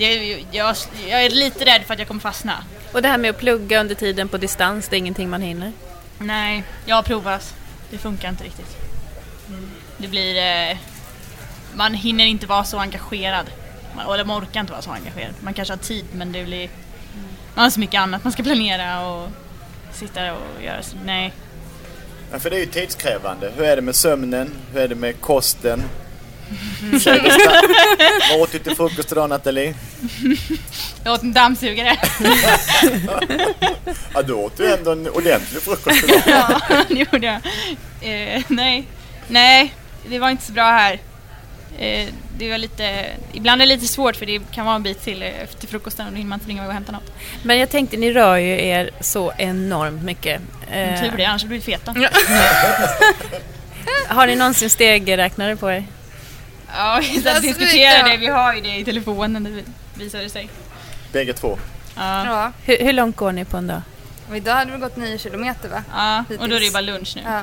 [0.04, 0.76] är, jag,
[1.08, 2.64] jag är lite rädd för att jag kommer fastna.
[2.92, 5.72] Och det här med att plugga under tiden på distans, det är ingenting man hinner.
[6.18, 7.54] Nej, jag har provat.
[7.90, 8.76] Det funkar inte riktigt.
[9.96, 10.36] Det blir...
[10.36, 10.76] Eh,
[11.74, 13.46] man hinner inte vara så engagerad.
[13.96, 15.34] Man, eller man orkar inte vara så engagerad.
[15.40, 16.70] Man kanske har tid men det blir...
[17.54, 19.28] Man har så mycket annat man ska planera och
[19.92, 20.82] sitta och göra.
[20.82, 21.32] Så, nej.
[22.32, 23.52] Ja, för det är ju tidskrävande.
[23.56, 24.54] Hur är det med sömnen?
[24.72, 25.82] Hur är det med kosten?
[27.00, 27.52] Kägelsta.
[28.30, 29.74] Vad åt du till frukost idag Nathalie?
[31.04, 31.96] Jag åt en dammsugare.
[34.14, 36.22] Ja, du åt ju ändå en ordentlig frukost idag.
[36.26, 37.36] ja, det gjorde jag.
[38.34, 38.84] Eh, nej.
[39.28, 39.74] Nej,
[40.08, 40.98] det var inte så bra här.
[41.78, 42.08] Eh,
[42.38, 43.06] det var lite...
[43.32, 46.12] Ibland är det lite svårt för det kan vara en bit till efter frukosten och
[46.12, 47.12] då hinner man inte springa iväg och hämta något.
[47.42, 50.40] Men jag tänkte, ni rör ju er så enormt mycket.
[50.70, 51.94] Eh, Tur det, annars hade vi feta.
[54.08, 55.84] Har ni någonsin stegräknare på er?
[56.76, 58.16] Ja, vi satt och diskuterade det.
[58.16, 59.64] Vi har ju det i telefonen, det
[60.04, 60.48] visade det sig.
[61.12, 61.58] Bägge två.
[61.96, 62.52] Ja, Ja.
[62.64, 63.82] Hur, hur långt går ni på en dag?
[64.30, 65.82] Och idag hade vi gått 9 kilometer va?
[65.92, 66.72] ja och då är det ju Hittills.
[66.72, 67.22] bara lunch nu.
[67.26, 67.42] Ja.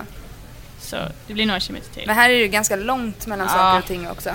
[0.79, 2.03] Så det blir några kilometer till.
[2.07, 3.53] Men här är det ju ganska långt mellan Ja.
[3.53, 4.29] saker och ting också.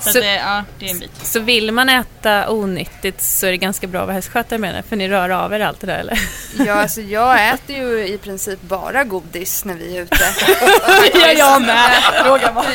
[0.00, 1.10] Så, Så- att det, ja, det är en bit.
[1.22, 4.82] Så vill man äta onyttigt så är det ganska bra att vara hästskötare med det,
[4.88, 6.18] för ni rör av er allt det där eller?
[6.66, 10.16] Ja, alltså jag äter ju i princip bara godis när vi är ute.
[11.14, 11.90] Ja, jag med.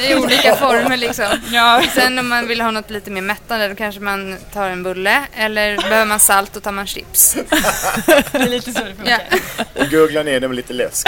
[0.10, 1.25] I olika former liksom.
[1.51, 1.84] Ja.
[1.93, 5.21] Sen om man vill ha något lite mer mättande då kanske man tar en bulle
[5.36, 7.34] eller behöver man salt då tar man chips.
[8.32, 9.21] Det är lite så det funkar.
[9.32, 9.38] Ja.
[9.58, 9.63] Ja.
[9.84, 11.08] Och googla ner det med lite läsk.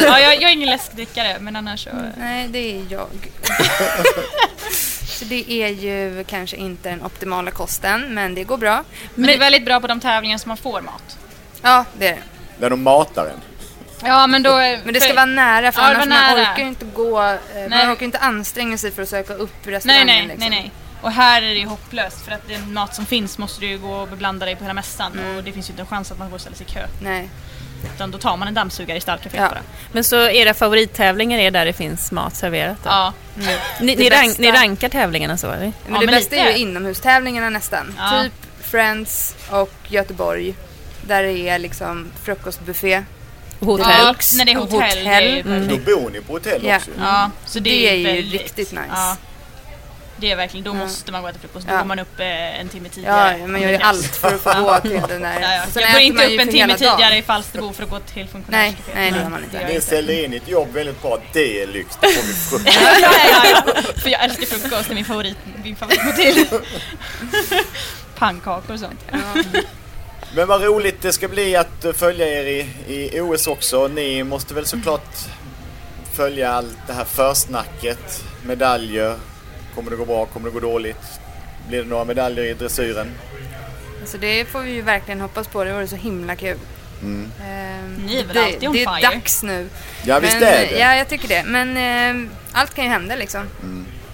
[0.00, 1.90] jag, jag är ingen läskdrickare men annars så...
[2.16, 3.08] Nej, det är jag.
[5.16, 8.84] Så det är ju kanske inte den optimala kosten, men det går bra.
[9.14, 11.18] Men det är väldigt bra på de tävlingar som man får mat.
[11.62, 12.22] Ja, det är det.
[12.58, 13.40] Där de matar en.
[14.02, 14.50] Ja men då...
[14.84, 16.52] Men det ska vara nära för Ja, det annars var man nära.
[16.52, 17.68] orkar ju inte gå, eh, Nej.
[17.68, 20.06] man orkar inte anstränga sig för att söka upp Nej, restaurangen.
[20.06, 20.40] nej, liksom.
[20.40, 20.70] nej, nej.
[21.02, 23.78] Och här är det ju hopplöst för att den mat som finns måste du ju
[23.78, 25.36] gå och beblanda dig på hela mässan Mm.
[25.36, 26.86] och det finns ju inte en chans att man går och ställer sig i kö.
[27.02, 27.28] nej.
[27.94, 29.48] Utan då tar man en dammsugare i stallcaféet Ja.
[29.48, 29.60] bara.
[29.92, 32.90] Men så era favorittävlingar är där det finns mat serverat då?
[32.90, 33.12] Ja.
[33.80, 35.60] Ni, Det ni, rank, ni rankar tävlingarna så eller?
[35.60, 36.58] Men Ja, det men bästa är lite.
[36.58, 37.94] ju inomhustävlingarna nästan.
[37.98, 38.22] Ja.
[38.22, 38.32] Typ
[38.70, 40.54] Friends och Göteborg.
[41.02, 43.02] Där det är liksom frukostbuffé.
[43.60, 43.86] Hotell?
[43.90, 45.04] Ja, när det är och hotell.
[45.04, 45.68] Det är ju hotell.
[45.68, 46.76] Då bor ni på hotell Ja.
[46.76, 46.90] också.
[47.00, 49.16] Ja, så det, Det är ju väldigt, riktigt nice.
[50.18, 50.74] Ja, det är verkligen, då Ja.
[50.74, 51.66] måste man gå och äta frukost.
[51.66, 51.78] Då Ja.
[51.78, 53.38] går man upp eh, en timme tidigare.
[53.38, 55.40] Ja, man gör ju allt för att få gå till den där.
[55.40, 55.80] Ja, ja.
[55.80, 58.94] Jag går inte upp en timme tidigare i Falsterbo för att gå till Nej, funktionärscaféet.
[58.94, 59.66] nej det gör man inte.
[59.68, 61.18] Ni säljer in ett jobb väldigt bra.
[61.32, 61.98] Det är lyx.
[62.00, 62.76] Det får vi frukost.
[63.02, 63.82] ja, ja, ja.
[64.02, 66.46] För jag älskar frukost, det är min favorit, min favoritmåltid.
[68.18, 69.00] Pannkakor och sånt.
[70.34, 72.66] Men vad roligt det ska bli att följa er i,
[73.16, 73.88] i OS också.
[73.88, 75.16] Ni måste väl såklart
[76.12, 78.24] följa allt det här försnacket.
[78.42, 79.16] Medaljer.
[79.76, 80.26] Kommer det gå bra?
[80.26, 81.20] Kommer det gå dåligt?
[81.68, 83.10] Blir det några medaljer i dressyren?
[84.04, 85.64] Så det får vi ju verkligen hoppas på.
[85.64, 86.56] Det vore så himla kul.
[87.02, 89.10] Ehm, Ni är väl det, alltid on det är fire?
[89.10, 89.68] dags nu.
[90.04, 90.78] Ja, visst Men, är det.
[90.78, 91.42] Ja, jag tycker det.
[91.46, 93.42] Men ehm, allt kan ju hända liksom.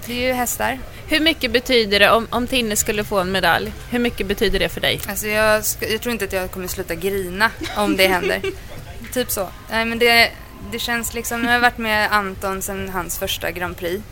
[0.06, 0.78] Det är ju hästar.
[1.08, 3.72] Hur mycket betyder det om, om Tinne skulle få en medalj?
[3.90, 5.00] Hur mycket betyder det för dig?
[5.08, 8.40] Alltså jag, jag tror inte att jag kommer sluta grina om det händer.
[9.12, 9.48] typ så.
[9.70, 10.30] Nej men det,
[10.72, 14.02] det känns liksom, nu har jag varit med Anton sedan hans första Grand Prix.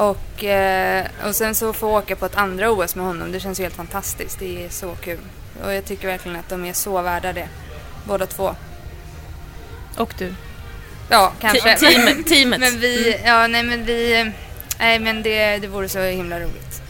[0.00, 3.60] Och, eh, och sen så få åka på ett andra OS med honom, det känns
[3.60, 4.38] ju helt fantastiskt.
[4.38, 5.18] Det är så kul.
[5.64, 7.48] Och jag tycker verkligen att de är så värda det.
[8.04, 8.54] Båda två.
[9.96, 10.34] Och du?
[11.10, 11.76] Ja, kanske.
[11.76, 12.60] Te- teamet- teamet.
[12.60, 14.32] Men vi, ja nej men vi,
[14.78, 16.82] nej men det, det vore så himla roligt.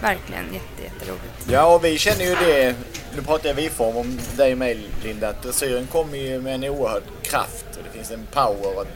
[0.00, 1.46] Verkligen jätte, jätteroligt.
[1.50, 2.74] Ja, och vi känner ju det,
[3.16, 6.64] nu pratar jag vi-form om dig och mig Linda, att dressyren kommer ju med en
[6.64, 8.86] oerhörd kraft och det finns en power och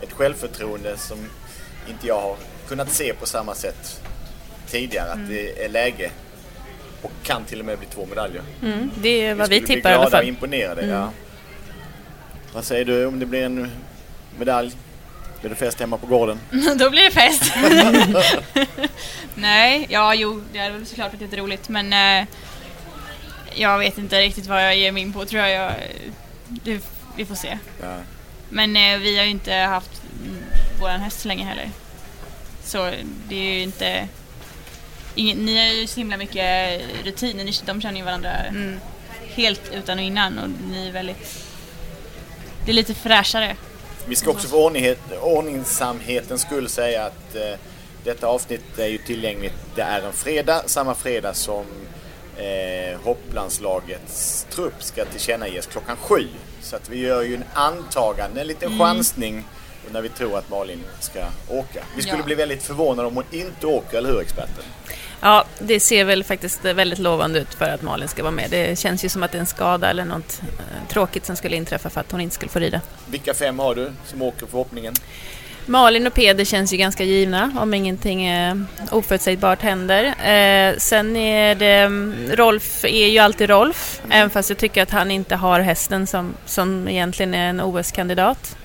[0.00, 1.18] ett självförtroende som
[1.88, 2.36] inte jag har
[2.68, 4.00] kunnat se på samma sätt
[4.66, 6.10] tidigare, att det är läge
[7.02, 8.42] och kan till och med bli två medaljer.
[8.62, 10.28] Mm, det är vad vi skulle bli tippar i alla glada och fall.
[10.28, 11.10] imponerade, ja.
[12.52, 13.70] Vad säger du om det blir en
[14.38, 14.72] medalj?
[15.40, 16.40] Blir det fest hemma på gården?
[16.78, 17.52] Då blir det fest.
[19.34, 22.26] Nej, ja jo, det hade väl såklart varit jätteroligt men eh,
[23.54, 25.50] jag vet inte riktigt vad jag ger mig in på tror jag.
[25.50, 25.72] jag
[26.48, 26.80] det,
[27.16, 27.58] vi får se.
[27.82, 27.96] Ja.
[28.48, 30.02] Men eh, vi har ju inte haft
[30.80, 31.70] våran häst så länge heller.
[32.64, 32.90] Så
[33.28, 34.08] det är ju inte...
[35.14, 38.80] Ingen, ni har ju så himla mycket rutin, ni, de känner ju varandra Mm.
[39.34, 41.44] helt utan och innan och ni är väldigt...
[42.64, 43.56] Det är lite fräschare.
[44.06, 47.58] Vi ska också för ordningsamhetens skull säga att eh,
[48.04, 49.54] detta avsnitt är ju tillgängligt.
[49.74, 51.64] Det är en fredag, samma fredag som
[52.38, 56.26] eh, hopplandslagets trupp ska tillkännages klockan sju.
[56.62, 59.44] Så att vi gör ju en antagande, en liten chansning
[59.92, 61.18] när vi tror att Malin ska
[61.48, 61.82] åka.
[61.96, 62.24] Vi skulle Ja.
[62.24, 64.64] bli väldigt förvånade om hon inte åker, eller hur experten?
[65.20, 68.50] Ja, det ser väl faktiskt väldigt lovande ut för att Malin ska vara med.
[68.50, 71.56] Det känns ju som att det är en skada eller något eh, tråkigt som skulle
[71.56, 72.80] inträffa för att hon inte skulle få rida.
[73.06, 74.94] Vilka fem har du som åker förhoppningen?
[75.66, 78.56] Malin och Peder känns ju ganska givna om ingenting eh,
[78.90, 80.04] oförutsägbart händer.
[80.04, 84.90] Eh, sen är det, mm, Rolf är ju alltid Rolf, även fast jag tycker att
[84.90, 88.56] han inte har hästen som, som egentligen är en OS-kandidat.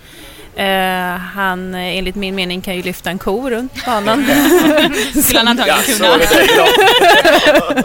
[0.55, 4.25] Eh, han, eh, enligt min mening, kan ju lyfta en ko runt banan.
[5.23, 6.07] Skulle han antagligen kunna.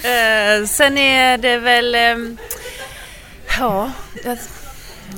[0.00, 1.96] Eh, sen är det väl...
[3.58, 3.90] ja,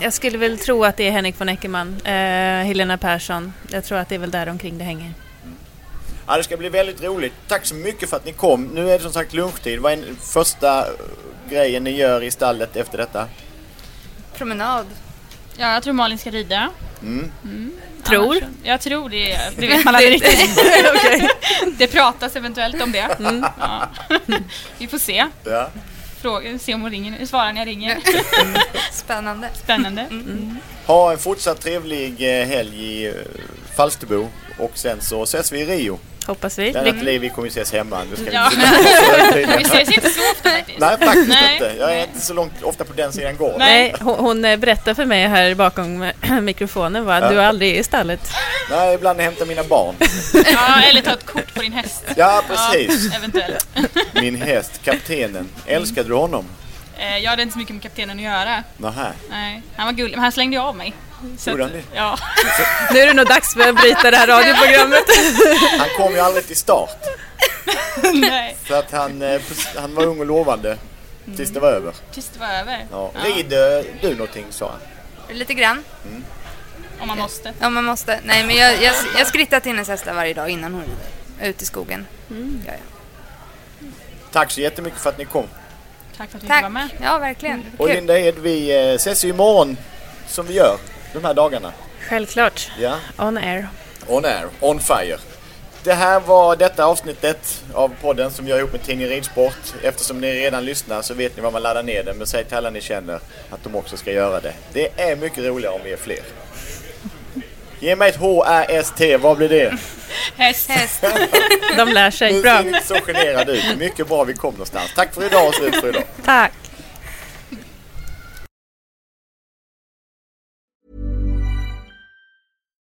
[0.03, 2.13] jag, skulle väl tro att det är Henrik von Eckermann, eh,
[2.67, 3.53] Helena Persson.
[3.71, 5.15] Jag tror att det är väl där omkring det hänger.
[6.27, 7.33] Ja, det ska bli väldigt roligt.
[7.49, 8.65] Tack så mycket för att ni kom.
[8.65, 9.79] Nu är det som sagt lunchtid.
[9.79, 10.93] Vad är den första eh,
[11.51, 13.29] grejen ni gör i stallet efter detta?
[14.37, 14.87] Promenad.
[15.57, 16.69] Ja, jag tror Malin ska rida.
[18.05, 18.37] Tror?
[18.37, 19.39] Annars- Jag tror det.
[19.57, 20.59] Det vet man aldrig riktigt.
[21.79, 23.17] Det pratas eventuellt om det.
[23.59, 23.89] Ja.
[24.79, 25.27] Vi får se.
[25.45, 25.71] Ja.
[26.23, 27.99] Fråga, se om hon ringer, svarar när jag ringer.
[28.93, 29.49] Spännande.
[29.55, 30.07] Spännande.
[30.87, 33.15] Ha en fortsatt trevlig eh, helg i eh,
[33.77, 35.99] Falsterbo och sen så ses vi i Rio.
[36.27, 36.73] Hoppas vi.
[36.73, 37.99] Lennart Liv, vi kommer ju ses hemma.
[38.11, 38.51] Nu ska vi Ja.
[38.53, 40.79] inte Vi ses inte så ofta faktiskt.
[40.79, 41.53] Nej, faktiskt Nej.
[41.53, 41.75] inte.
[41.79, 43.59] Jag är inte så långt ofta på den sidan gården.
[43.59, 43.95] Nej.
[44.01, 47.81] Hon, hon eh, berättar för mig här bakom eh, mikrofonen va, att du aldrig är
[47.81, 48.31] i stallet.
[48.71, 49.95] Nej, ibland hämtar mina barn.
[50.53, 52.05] Ja, eller ta ett kort på din häst.
[52.17, 53.09] Ja, precis.
[53.13, 53.67] Ja, eventuellt.
[54.13, 55.49] Min häst, kaptenen.
[55.67, 56.45] Älskade du honom?
[56.99, 58.63] Eh, Jag hade inte så mycket med kaptenen att göra.
[58.77, 59.13] Nähä.
[59.31, 60.95] Nej, han var gullig, men han slängde ju av mig.
[61.39, 61.97] Så Gjorde att- han det?
[61.99, 62.19] Ja.
[62.93, 65.05] Nu är det nog dags för att bryta det här radioprogrammet.
[65.79, 66.97] Han kom ju aldrig till start.
[68.15, 69.41] Nej, För att han, eh,
[69.77, 70.79] han var ung och lovande.
[71.37, 71.93] Tills det var över.
[72.13, 72.87] tills det var över.
[72.93, 73.11] Ja.
[73.25, 75.37] Rider du någonting, sa han.
[75.37, 75.85] Lite grann.
[77.01, 77.53] Om man måste.
[77.63, 78.21] Om man måste.
[78.25, 81.49] Nej men jag, jag, jag skrittar till hennes hästar varje dag innan hon rider.
[81.51, 82.07] Ut i skogen.
[82.67, 83.87] Ja, ja.
[84.33, 85.47] Tack så jättemycket för att ni kom.
[86.17, 86.89] Tack för att vi fick vara med.
[87.03, 87.65] Ja verkligen.
[87.79, 87.95] Och Kul.
[87.97, 89.77] Linda Ed, vi eh, ses ju imorgon
[90.29, 90.77] som vi gör
[91.13, 91.73] de här dagarna.
[92.09, 92.71] Självklart.
[92.79, 93.69] Ja, On air.
[94.07, 95.19] on air, on fire.
[95.85, 99.75] Det här var detta avsnittet av podden som jag har ihop med Tidningen Ridsport.
[99.83, 102.17] Eftersom ni redan lyssnar så vet ni var man laddar ner den.
[102.19, 103.15] Men säg till alla ni känner
[103.51, 104.53] att de också ska göra det.
[104.73, 106.21] Det är mycket roligare om vi är fler.
[107.81, 109.77] Ge mig ett H-Ä-S-T, vad blir det?
[110.37, 110.69] Häst.
[110.71, 111.05] Häst.
[111.77, 112.43] De lär sig.
[112.43, 112.57] Bra.
[112.57, 113.65] ser ni inte så generad ut.
[113.79, 114.93] Mycket bra vi kom någonstans.
[114.97, 116.05] Tack för idag och slut för idag.
[116.25, 116.53] Tack.